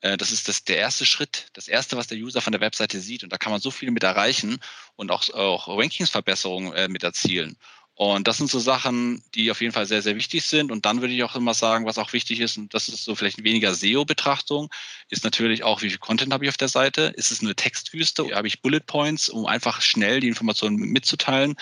Äh, 0.00 0.16
das 0.16 0.32
ist 0.32 0.48
das, 0.48 0.64
der 0.64 0.78
erste 0.78 1.06
Schritt, 1.06 1.48
das 1.54 1.68
erste, 1.68 1.96
was 1.96 2.08
der 2.08 2.18
User 2.18 2.40
von 2.40 2.52
der 2.52 2.60
Webseite 2.60 3.00
sieht. 3.00 3.24
Und 3.24 3.32
da 3.32 3.38
kann 3.38 3.52
man 3.52 3.60
so 3.60 3.70
viel 3.70 3.90
mit 3.90 4.02
erreichen 4.02 4.58
und 4.96 5.10
auch, 5.10 5.28
auch 5.30 5.68
Rankingsverbesserungen 5.68 6.72
äh, 6.74 6.88
mit 6.88 7.02
erzielen. 7.02 7.56
Und 7.96 8.26
das 8.26 8.38
sind 8.38 8.50
so 8.50 8.58
Sachen, 8.58 9.22
die 9.34 9.50
auf 9.52 9.60
jeden 9.60 9.72
Fall 9.72 9.86
sehr, 9.86 10.02
sehr 10.02 10.16
wichtig 10.16 10.44
sind. 10.44 10.72
Und 10.72 10.84
dann 10.84 11.00
würde 11.00 11.14
ich 11.14 11.22
auch 11.22 11.36
immer 11.36 11.54
sagen, 11.54 11.86
was 11.86 11.98
auch 11.98 12.12
wichtig 12.12 12.40
ist, 12.40 12.56
und 12.56 12.74
das 12.74 12.88
ist 12.88 13.04
so 13.04 13.14
vielleicht 13.14 13.44
weniger 13.44 13.72
SEO-Betrachtung, 13.72 14.68
ist 15.10 15.22
natürlich 15.22 15.62
auch, 15.62 15.82
wie 15.82 15.90
viel 15.90 15.98
Content 15.98 16.32
habe 16.32 16.44
ich 16.44 16.48
auf 16.48 16.56
der 16.56 16.68
Seite? 16.68 17.12
Ist 17.16 17.30
es 17.30 17.40
eine 17.40 17.54
Textwüste? 17.54 18.34
Habe 18.34 18.48
ich 18.48 18.62
Bullet 18.62 18.80
Points, 18.80 19.28
um 19.28 19.46
einfach 19.46 19.80
schnell 19.80 20.18
die 20.18 20.28
Informationen 20.28 20.76
mitzuteilen? 20.76 21.54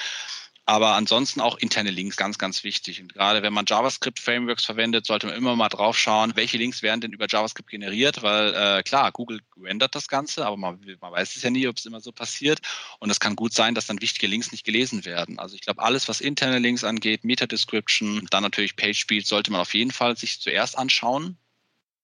Aber 0.65 0.95
ansonsten 0.95 1.41
auch 1.41 1.59
interne 1.59 1.91
Links, 1.91 2.17
ganz, 2.17 2.39
ganz 2.39 2.63
wichtig. 2.63 3.01
Und 3.01 3.13
gerade 3.13 3.43
wenn 3.43 3.53
man 3.53 3.67
JavaScript-Frameworks 3.67 4.65
verwendet, 4.65 5.07
sollte 5.07 5.27
man 5.27 5.35
immer 5.35 5.57
mal 5.57 5.69
drauf 5.69 5.99
schauen, 5.99 6.37
welche 6.37 6.57
Links 6.57 6.83
werden 6.83 7.01
denn 7.01 7.13
über 7.13 7.27
JavaScript 7.29 7.69
generiert, 7.69 8.23
weil 8.23 8.55
äh, 8.55 8.83
klar, 8.85 9.11
Google 9.11 9.41
rendert 9.61 9.97
das 9.97 10.07
Ganze, 10.07 10.47
aber 10.47 10.57
man, 10.57 10.79
man 11.01 11.13
weiß 11.13 11.35
es 11.35 11.43
ja 11.43 11.51
nie, 11.51 11.67
ob 11.67 11.79
es 11.79 11.87
immer 11.87 12.01
so 12.01 12.13
passiert. 12.13 12.61
Und 13.01 13.11
es 13.11 13.19
kann 13.19 13.35
gut 13.35 13.53
sein, 13.53 13.75
dass 13.75 13.87
dann 13.87 14.01
wichtige 14.01 14.29
Links 14.29 14.53
nicht 14.53 14.65
gelesen 14.65 15.05
werden. 15.05 15.41
Also 15.41 15.57
ich 15.57 15.63
glaube, 15.63 15.83
alles, 15.83 16.09
was 16.09 16.21
interne 16.21 16.61
Links 16.61 16.85
angeht, 16.85 17.25
Meta-Description, 17.25 18.29
dann 18.31 18.45
natürlich 18.45 18.77
Page-Speed, 18.77 19.27
sollte 19.27 19.51
man 19.51 19.61
auf 19.61 19.75
jeden 19.75 19.91
Fall 19.91 20.17
sich 20.17 20.41
zuerst 20.41 20.79
anschauen, 20.79 21.39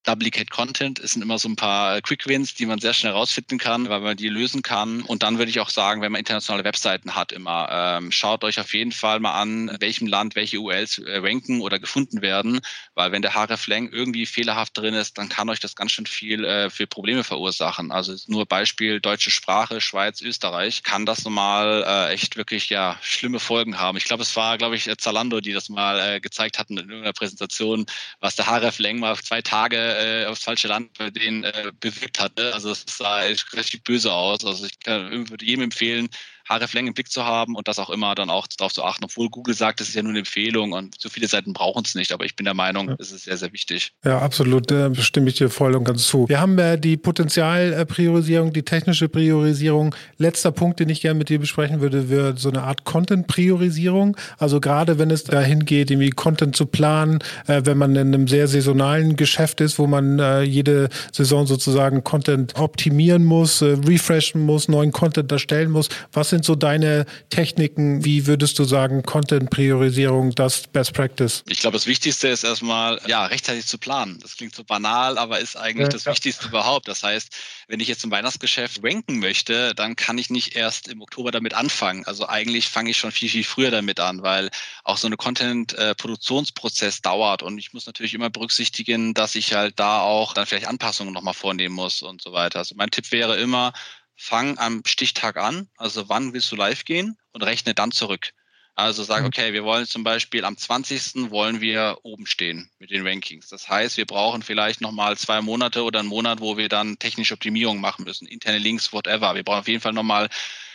Duplicate 0.04 0.50
Content 0.50 0.98
ist 0.98 1.16
immer 1.16 1.38
so 1.38 1.48
ein 1.48 1.56
paar 1.56 2.00
Quick 2.00 2.26
Wins, 2.26 2.54
die 2.54 2.66
man 2.66 2.78
sehr 2.78 2.94
schnell 2.94 3.12
rausfinden 3.12 3.58
kann, 3.58 3.88
weil 3.88 4.00
man 4.00 4.16
die 4.16 4.28
lösen 4.28 4.62
kann. 4.62 5.02
Und 5.02 5.22
dann 5.22 5.38
würde 5.38 5.50
ich 5.50 5.61
auch 5.61 5.70
sagen, 5.70 6.00
wenn 6.00 6.12
man 6.12 6.20
internationale 6.20 6.64
Webseiten 6.64 7.14
hat, 7.14 7.32
immer 7.32 7.68
ähm, 7.70 8.12
schaut 8.12 8.44
euch 8.44 8.58
auf 8.61 8.72
jeden 8.72 8.92
Fall 8.92 9.20
mal 9.20 9.32
an, 9.32 9.76
welchem 9.80 10.06
Land 10.06 10.34
welche 10.34 10.61
URLs 10.61 10.98
äh, 10.98 11.18
ranken 11.18 11.61
oder 11.61 11.78
gefunden 11.78 12.22
werden, 12.22 12.61
weil 12.94 13.12
wenn 13.12 13.22
der 13.22 13.34
hreflang 13.34 13.90
irgendwie 13.90 14.24
fehlerhaft 14.24 14.78
drin 14.78 14.94
ist, 14.94 15.18
dann 15.18 15.28
kann 15.28 15.48
euch 15.50 15.61
das 15.61 15.76
ganz 15.76 15.92
schön 15.92 16.06
viel 16.06 16.44
äh, 16.44 16.70
für 16.70 16.87
Probleme 16.87 17.24
verursachen. 17.24 17.90
Also 17.90 18.14
nur 18.28 18.46
Beispiel 18.46 19.00
deutsche 19.00 19.30
Sprache, 19.30 19.80
Schweiz, 19.80 20.22
Österreich, 20.22 20.82
kann 20.82 21.06
das 21.06 21.24
normal 21.24 21.84
äh, 21.87 22.12
echt 22.14 22.37
wirklich 22.37 22.70
ja 22.70 22.98
schlimme 23.02 23.40
Folgen 23.40 23.78
haben. 23.78 23.98
Ich 23.98 24.04
glaube, 24.04 24.22
es 24.22 24.34
war, 24.37 24.58
glaube 24.58 24.76
ich, 24.76 24.90
Zalando, 24.98 25.40
die 25.40 25.52
das 25.52 25.68
mal 25.68 25.98
äh, 25.98 26.20
gezeigt 26.20 26.58
hatten 26.58 26.78
in 26.78 26.88
irgendeiner 26.88 27.12
Präsentation, 27.12 27.87
was 28.20 28.37
der 28.37 28.46
hreflang 28.46 28.98
mal 28.98 29.16
zwei 29.16 29.42
Tage 29.42 29.88
äh, 29.88 30.27
aufs 30.27 30.44
falsche 30.44 30.68
Land 30.68 30.96
bei 30.98 31.11
denen 31.11 31.44
äh, 31.44 31.72
bewirkt 31.81 32.20
hatte. 32.20 32.55
Also 32.55 32.70
es 32.70 32.85
sah 32.87 33.24
echt 33.24 33.53
richtig 33.55 33.85
böse 33.85 34.12
aus. 34.12 34.44
Also 34.44 34.66
ich 34.66 34.79
kann, 34.81 35.29
würde 35.31 35.44
jedem 35.44 35.64
empfehlen, 35.64 36.09
hreflang 36.48 36.87
im 36.87 36.94
Blick 36.94 37.11
zu 37.11 37.24
haben 37.24 37.54
und 37.54 37.68
das 37.68 37.78
auch 37.78 37.90
immer 37.90 38.14
dann 38.14 38.30
auch 38.30 38.46
darauf 38.46 38.72
zu 38.72 38.84
achten, 38.84 39.04
obwohl 39.04 39.28
Google 39.28 39.54
sagt, 39.54 39.80
das 39.80 39.88
ist 39.88 39.94
ja 39.94 40.02
nur 40.02 40.11
eine 40.11 40.20
Empfehlung 40.20 40.72
und 40.72 40.96
so 40.98 41.08
viele 41.08 41.28
Seiten 41.28 41.52
brauchen 41.52 41.82
es 41.84 41.94
nicht, 41.94 42.12
aber 42.12 42.24
ich 42.24 42.37
bin 42.37 42.44
der 42.44 42.54
Meinung, 42.54 42.94
es 42.98 43.12
ist 43.12 43.24
sehr, 43.24 43.37
sehr 43.37 43.52
wichtig. 43.52 43.92
Ja, 44.04 44.18
absolut, 44.18 44.70
da 44.70 44.94
stimme 44.94 45.28
ich 45.28 45.37
dir 45.37 45.50
voll 45.50 45.74
und 45.74 45.84
ganz 45.84 46.06
zu. 46.06 46.28
Wir 46.28 46.40
haben 46.40 46.58
äh, 46.58 46.78
die 46.78 46.96
Potenzialpriorisierung, 46.96 48.52
die 48.52 48.62
technische 48.62 49.08
Priorisierung. 49.08 49.94
Letzter 50.16 50.52
Punkt, 50.52 50.80
den 50.80 50.88
ich 50.88 51.00
gerne 51.00 51.18
mit 51.18 51.28
dir 51.28 51.38
besprechen 51.38 51.80
würde, 51.80 52.08
wäre 52.08 52.37
so 52.37 52.48
eine 52.48 52.62
Art 52.62 52.84
Content-Priorisierung. 52.84 54.16
Also 54.38 54.61
gerade 54.61 54.98
wenn 54.98 55.11
es 55.11 55.24
dahin 55.24 55.64
geht, 55.64 55.90
irgendwie 55.90 56.11
Content 56.11 56.56
zu 56.56 56.66
planen, 56.66 57.18
äh, 57.46 57.62
wenn 57.64 57.78
man 57.78 57.96
in 57.96 58.14
einem 58.14 58.28
sehr 58.28 58.48
saisonalen 58.48 59.16
Geschäft 59.16 59.61
ist, 59.61 59.78
wo 59.78 59.87
man 59.87 60.18
äh, 60.18 60.42
jede 60.42 60.88
Saison 61.12 61.46
sozusagen 61.46 62.04
Content 62.04 62.54
optimieren 62.56 63.24
muss, 63.24 63.62
äh, 63.62 63.76
refreshen 63.87 64.44
muss, 64.44 64.68
neuen 64.68 64.92
Content 64.92 65.30
erstellen 65.32 65.70
muss. 65.70 65.88
Was 66.12 66.30
sind 66.30 66.38
sind 66.38 66.44
so 66.44 66.55
deine 66.55 67.05
Techniken? 67.31 68.05
Wie 68.05 68.27
würdest 68.27 68.59
du 68.61 68.64
sagen, 68.64 69.03
Content-Priorisierung, 69.03 70.37
das 70.37 70.68
Best 70.68 70.92
Practice? 70.92 71.42
Ich 71.48 71.59
glaube, 71.59 71.77
das 71.77 71.87
Wichtigste 71.87 72.29
ist 72.29 72.44
erstmal, 72.44 73.01
ja, 73.07 73.27
rechtzeitig 73.27 73.66
zu 73.66 73.77
planen. 73.77 74.20
Das 74.22 74.37
klingt 74.37 74.55
so 74.55 74.62
banal, 74.62 75.18
aber 75.18 75.40
ist 75.40 75.57
eigentlich 75.57 75.88
ja, 75.88 75.92
das 75.92 76.05
ja. 76.05 76.12
Wichtigste 76.12 76.46
überhaupt. 76.46 76.87
Das 76.87 77.03
heißt, 77.03 77.35
wenn 77.66 77.81
ich 77.81 77.88
jetzt 77.88 78.05
im 78.05 78.12
Weihnachtsgeschäft 78.12 78.85
ranken 78.85 79.18
möchte, 79.18 79.74
dann 79.74 79.96
kann 79.96 80.16
ich 80.16 80.31
nicht 80.31 80.55
erst 80.55 80.87
im 80.87 81.03
Oktober 81.03 81.33
damit 81.33 81.55
anfangen. 81.55 82.05
Also 82.07 82.29
eigentlich 82.29 82.68
fange 82.68 82.90
ich 82.90 82.96
schon 82.96 83.11
viel, 83.11 83.29
viel 83.29 83.44
früher 83.44 83.72
damit 83.72 83.98
an, 83.98 84.22
weil 84.22 84.51
auch 84.85 84.96
so 84.96 85.09
eine 85.09 85.16
Content-Produktionsprozess 85.16 87.01
dauert 87.03 87.42
und 87.42 87.59
ich 87.59 87.72
muss 87.72 87.87
natürlich 87.87 88.14
immer 88.14 88.31
berücksichtigen, 88.31 89.12
dass 89.12 89.35
ich 89.35 89.55
halt 89.55 89.81
da 89.81 90.03
auch 90.03 90.35
dann 90.35 90.46
vielleicht 90.46 90.68
Anpassungen 90.68 91.12
nochmal 91.12 91.35
vornehmen 91.35 91.74
muss 91.74 92.03
und 92.03 92.22
so 92.22 92.33
weiter. 92.33 92.61
Also 92.61 92.77
mein 92.77 92.90
Tipp 92.90 93.11
wäre 93.11 93.37
immer, 93.38 93.72
fang 94.18 94.59
am 94.59 94.83
Stichtag 94.85 95.37
an, 95.37 95.68
also 95.76 96.09
wann 96.09 96.35
willst 96.35 96.50
du 96.52 96.57
live 96.57 96.85
gehen 96.85 97.16
und 97.33 97.42
rechne 97.42 97.72
dann 97.72 97.92
zurück. 97.92 98.33
Also 98.74 99.02
sag, 99.02 99.22
mhm. 99.22 99.26
okay, 99.26 99.52
wir 99.52 99.64
wollen 99.64 99.87
zum 99.87 100.04
Beispiel 100.04 100.44
am 100.44 100.57
20. 100.57 101.31
wollen 101.31 101.61
wir 101.61 101.98
oben 102.02 102.26
stehen 102.26 102.70
mit 102.78 102.90
den 102.90 103.07
Rankings. 103.07 103.48
Das 103.48 103.68
heißt, 103.68 103.96
wir 103.96 104.07
brauchen 104.07 104.42
vielleicht 104.42 104.81
nochmal 104.81 105.16
zwei 105.16 105.40
Monate 105.40 105.83
oder 105.83 106.00
einen 106.00 106.09
Monat, 106.09 106.40
wo 106.40 106.57
wir 106.57 106.68
dann 106.68 106.98
technische 106.98 107.35
Optimierung 107.35 107.81
machen 107.81 108.04
müssen, 108.04 108.26
interne 108.28 108.59
Links, 108.59 108.92
whatever. 108.92 109.35
Wir 109.35 109.42
brauchen 109.42 109.61
auf 109.61 109.68
jeden 109.68 109.81
Fall 109.81 109.92
nochmal 109.92 110.28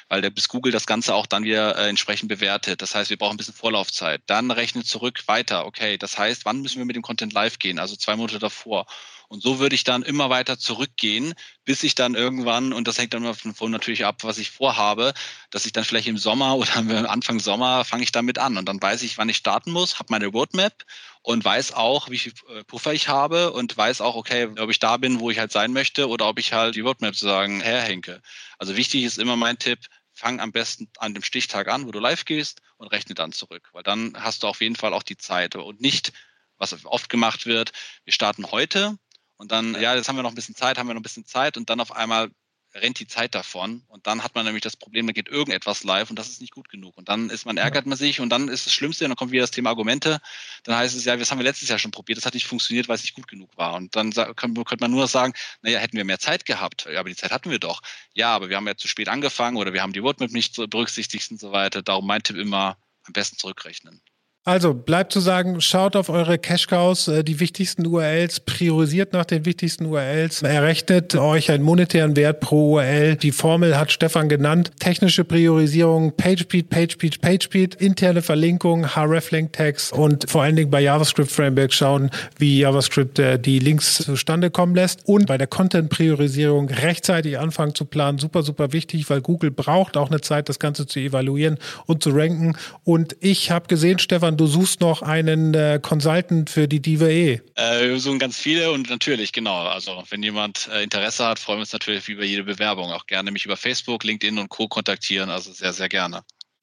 weil 0.09 0.21
der 0.21 0.29
bis 0.29 0.47
Google 0.47 0.71
das 0.71 0.85
Ganze 0.85 1.15
auch 1.15 1.25
dann 1.25 1.43
wieder 1.43 1.75
äh, 1.75 1.89
entsprechend 1.89 2.29
bewertet. 2.29 2.83
Das 2.83 2.93
heißt, 2.93 3.09
wir 3.09 3.17
brauchen 3.17 3.33
ein 3.33 3.37
bisschen 3.37 3.55
Vorlaufzeit. 3.55 4.21
Dann 4.27 4.51
rechne 4.51 4.83
zurück 4.83 5.23
weiter. 5.27 5.65
Okay, 5.65 5.97
das 5.97 6.19
heißt, 6.19 6.45
wann 6.45 6.61
müssen 6.61 6.77
wir 6.77 6.85
mit 6.85 6.95
dem 6.95 7.01
Content 7.01 7.33
live 7.33 7.57
gehen? 7.57 7.79
Also 7.79 7.95
zwei 7.95 8.15
Monate 8.15 8.37
davor. 8.37 8.85
Und 9.33 9.41
so 9.41 9.57
würde 9.57 9.73
ich 9.73 9.83
dann 9.83 10.03
immer 10.03 10.29
weiter 10.29 10.59
zurückgehen, 10.59 11.33
bis 11.65 11.81
ich 11.81 11.95
dann 11.95 12.13
irgendwann, 12.13 12.71
und 12.71 12.87
das 12.87 12.99
hängt 12.99 13.15
dann 13.15 13.23
davon 13.23 13.71
natürlich 13.71 14.05
ab, 14.05 14.23
was 14.23 14.37
ich 14.37 14.51
vorhabe, 14.51 15.11
dass 15.49 15.65
ich 15.65 15.71
dann 15.71 15.83
vielleicht 15.83 16.07
im 16.07 16.19
Sommer 16.19 16.55
oder 16.57 17.09
Anfang 17.09 17.39
Sommer 17.39 17.83
fange 17.83 18.03
ich 18.03 18.11
damit 18.11 18.37
an. 18.37 18.59
Und 18.59 18.69
dann 18.69 18.79
weiß 18.79 19.01
ich, 19.01 19.17
wann 19.17 19.29
ich 19.29 19.37
starten 19.37 19.71
muss, 19.71 19.97
habe 19.97 20.11
meine 20.11 20.27
Roadmap 20.27 20.85
und 21.23 21.43
weiß 21.43 21.73
auch, 21.73 22.11
wie 22.11 22.19
viel 22.19 22.33
äh, 22.49 22.63
Puffer 22.65 22.93
ich 22.93 23.07
habe 23.07 23.53
und 23.53 23.75
weiß 23.75 24.01
auch, 24.01 24.13
okay, 24.13 24.49
ob 24.59 24.69
ich 24.69 24.77
da 24.77 24.97
bin, 24.97 25.19
wo 25.19 25.31
ich 25.31 25.39
halt 25.39 25.51
sein 25.51 25.73
möchte 25.73 26.09
oder 26.09 26.27
ob 26.27 26.37
ich 26.37 26.53
halt 26.53 26.75
die 26.75 26.81
Roadmap 26.81 27.15
sozusagen 27.15 27.59
herhenke. 27.59 28.21
Also 28.59 28.77
wichtig 28.77 29.03
ist 29.03 29.17
immer 29.17 29.35
mein 29.35 29.57
Tipp, 29.57 29.79
fang 30.13 30.41
am 30.41 30.51
besten 30.51 30.91
an 30.99 31.15
dem 31.15 31.23
Stichtag 31.23 31.69
an, 31.69 31.87
wo 31.87 31.91
du 31.91 31.97
live 31.97 32.25
gehst 32.25 32.61
und 32.77 32.89
rechne 32.89 33.15
dann 33.15 33.31
zurück, 33.31 33.69
weil 33.73 33.81
dann 33.81 34.13
hast 34.15 34.43
du 34.43 34.47
auf 34.47 34.61
jeden 34.61 34.75
Fall 34.75 34.93
auch 34.93 35.01
die 35.01 35.17
Zeit 35.17 35.55
und 35.55 35.81
nicht, 35.81 36.13
was 36.59 36.85
oft 36.85 37.09
gemacht 37.09 37.47
wird, 37.47 37.71
wir 38.05 38.13
starten 38.13 38.51
heute 38.51 38.99
und 39.43 39.51
dann, 39.51 39.79
ja, 39.81 39.93
jetzt 39.93 40.07
haben 40.07 40.15
wir 40.15 40.23
noch 40.23 40.31
ein 40.31 40.35
bisschen 40.35 40.55
Zeit, 40.55 40.77
haben 40.77 40.87
wir 40.87 40.93
noch 40.93 41.01
ein 41.01 41.03
bisschen 41.03 41.25
Zeit 41.25 41.57
und 41.57 41.69
dann 41.69 41.81
auf 41.81 41.91
einmal 41.91 42.31
rennt 42.73 42.97
die 42.99 43.07
Zeit 43.07 43.35
davon. 43.35 43.83
Und 43.89 44.07
dann 44.07 44.23
hat 44.23 44.35
man 44.35 44.45
nämlich 44.45 44.63
das 44.63 44.77
Problem, 44.77 45.05
da 45.05 45.11
geht 45.11 45.27
irgendetwas 45.27 45.83
live 45.83 46.09
und 46.09 46.17
das 46.17 46.29
ist 46.29 46.39
nicht 46.39 46.53
gut 46.53 46.69
genug. 46.69 46.97
Und 46.97 47.09
dann 47.09 47.29
ist 47.29 47.45
man 47.45 47.57
ärgert 47.57 47.85
man 47.85 47.97
sich 47.97 48.21
und 48.21 48.29
dann 48.29 48.47
ist 48.47 48.65
das 48.65 48.73
Schlimmste 48.73 49.03
und 49.03 49.09
dann 49.09 49.17
kommt 49.17 49.33
wieder 49.33 49.43
das 49.43 49.51
Thema 49.51 49.69
Argumente, 49.69 50.21
dann 50.63 50.77
heißt 50.77 50.95
es 50.95 51.03
ja, 51.03 51.17
das 51.17 51.29
haben 51.29 51.39
wir 51.39 51.43
letztes 51.43 51.67
Jahr 51.67 51.77
schon 51.77 51.91
probiert, 51.91 52.15
das 52.17 52.25
hat 52.25 52.35
nicht 52.35 52.47
funktioniert, 52.47 52.87
weil 52.87 52.95
es 52.95 53.01
nicht 53.01 53.15
gut 53.15 53.27
genug 53.27 53.49
war. 53.57 53.73
Und 53.73 53.93
dann 53.97 54.13
könnte 54.13 54.77
man 54.79 54.91
nur 54.91 55.09
sagen, 55.09 55.33
naja, 55.61 55.79
hätten 55.79 55.97
wir 55.97 56.05
mehr 56.05 56.19
Zeit 56.19 56.45
gehabt, 56.45 56.87
ja, 56.89 57.01
aber 57.01 57.09
die 57.09 57.17
Zeit 57.17 57.31
hatten 57.31 57.51
wir 57.51 57.59
doch, 57.59 57.81
ja, 58.13 58.33
aber 58.33 58.47
wir 58.47 58.55
haben 58.55 58.67
ja 58.67 58.77
zu 58.77 58.87
spät 58.87 59.09
angefangen 59.09 59.57
oder 59.57 59.73
wir 59.73 59.81
haben 59.81 59.91
die 59.91 59.99
Roadmap 59.99 60.31
nicht 60.31 60.55
berücksichtigt 60.55 61.31
und 61.31 61.39
so 61.41 61.51
weiter, 61.51 61.81
darum 61.81 62.07
mein 62.07 62.23
Tipp 62.23 62.37
immer, 62.37 62.77
am 63.03 63.11
besten 63.11 63.37
zurückrechnen. 63.37 64.01
Also 64.45 64.73
bleibt 64.73 65.13
zu 65.13 65.21
sagen, 65.21 65.61
schaut 65.61 65.95
auf 65.95 66.09
eure 66.09 66.37
Cash 66.37 66.67
Cows, 66.67 67.07
äh, 67.07 67.23
die 67.23 67.39
wichtigsten 67.39 67.87
URLs, 67.87 68.41
priorisiert 68.41 69.13
nach 69.13 69.23
den 69.23 69.45
wichtigsten 69.45 69.85
URLs, 69.85 70.41
errechnet 70.41 71.15
euch 71.15 71.49
einen 71.49 71.63
monetären 71.63 72.17
Wert 72.17 72.41
pro 72.41 72.73
URL. 72.73 73.15
Die 73.15 73.31
Formel 73.31 73.77
hat 73.77 73.93
Stefan 73.93 74.27
genannt. 74.27 74.71
Technische 74.79 75.23
Priorisierung, 75.23 76.11
PageSpeed, 76.17 76.69
PageSpeed, 76.69 77.21
PageSpeed, 77.21 77.75
interne 77.75 78.21
Verlinkung, 78.21 78.85
hreflink 78.85 79.53
Tags 79.53 79.93
und 79.93 80.29
vor 80.29 80.43
allen 80.43 80.57
Dingen 80.57 80.69
bei 80.69 80.81
JavaScript 80.81 81.31
Framework 81.31 81.71
schauen, 81.71 82.11
wie 82.37 82.59
JavaScript 82.59 83.19
äh, 83.19 83.39
die 83.39 83.59
Links 83.59 83.95
zustande 83.99 84.51
kommen 84.51 84.75
lässt 84.75 85.07
und 85.07 85.25
bei 85.27 85.37
der 85.37 85.47
Content 85.47 85.89
Priorisierung 85.89 86.67
rechtzeitig 86.67 87.39
anfangen 87.39 87.75
zu 87.75 87.85
planen. 87.85 88.17
Super, 88.17 88.43
super 88.43 88.73
wichtig, 88.73 89.09
weil 89.09 89.21
Google 89.21 89.51
braucht 89.51 89.95
auch 89.95 90.09
eine 90.09 90.19
Zeit, 90.19 90.49
das 90.49 90.59
Ganze 90.59 90.85
zu 90.85 90.99
evaluieren 90.99 91.59
und 91.85 92.03
zu 92.03 92.09
ranken. 92.09 92.57
Und 92.83 93.15
ich 93.21 93.49
habe 93.49 93.67
gesehen, 93.67 93.99
Stefan, 93.99 94.32
sondern 94.33 94.37
du 94.37 94.47
suchst 94.47 94.81
noch 94.81 95.01
einen 95.01 95.53
äh, 95.53 95.79
Consultant 95.81 96.49
für 96.49 96.67
die 96.67 96.81
Diva 96.81 97.07
E. 97.07 97.41
Äh, 97.55 97.89
wir 97.89 97.99
suchen 97.99 98.19
ganz 98.19 98.37
viele 98.37 98.71
und 98.71 98.89
natürlich, 98.89 99.31
genau. 99.31 99.67
Also 99.67 100.03
wenn 100.09 100.23
jemand 100.23 100.69
äh, 100.71 100.83
Interesse 100.83 101.25
hat, 101.25 101.39
freuen 101.39 101.59
wir 101.59 101.61
uns 101.61 101.73
natürlich 101.73 102.07
über 102.09 102.23
jede 102.23 102.43
Bewerbung. 102.43 102.91
Auch 102.91 103.05
gerne 103.05 103.31
mich 103.31 103.45
über 103.45 103.57
Facebook, 103.57 104.03
LinkedIn 104.03 104.37
und 104.39 104.49
Co. 104.49 104.67
kontaktieren. 104.67 105.29
Also 105.29 105.51
sehr, 105.51 105.73
sehr 105.73 105.89
gerne. 105.89 106.21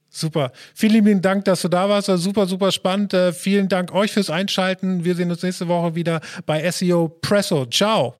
Super. 0.09 0.52
Vielen 0.74 1.04
lieben 1.04 1.22
Dank, 1.22 1.44
dass 1.44 1.62
du 1.62 1.68
da 1.68 1.88
warst. 1.88 2.09
super, 2.09 2.46
super 2.46 2.72
spannend. 2.72 3.14
Äh, 3.14 3.33
vielen 3.33 3.68
Dank 3.68 3.92
euch 3.92 4.11
fürs 4.12 4.30
Einschalten. 4.30 5.04
Wir 5.04 5.14
sehen 5.14 5.30
uns 5.30 5.42
nächste 5.42 5.68
Woche 5.68 5.94
wieder 5.94 6.20
bei 6.46 6.68
SEO 6.70 7.09
Presso. 7.09 7.66
Ciao. 7.66 8.16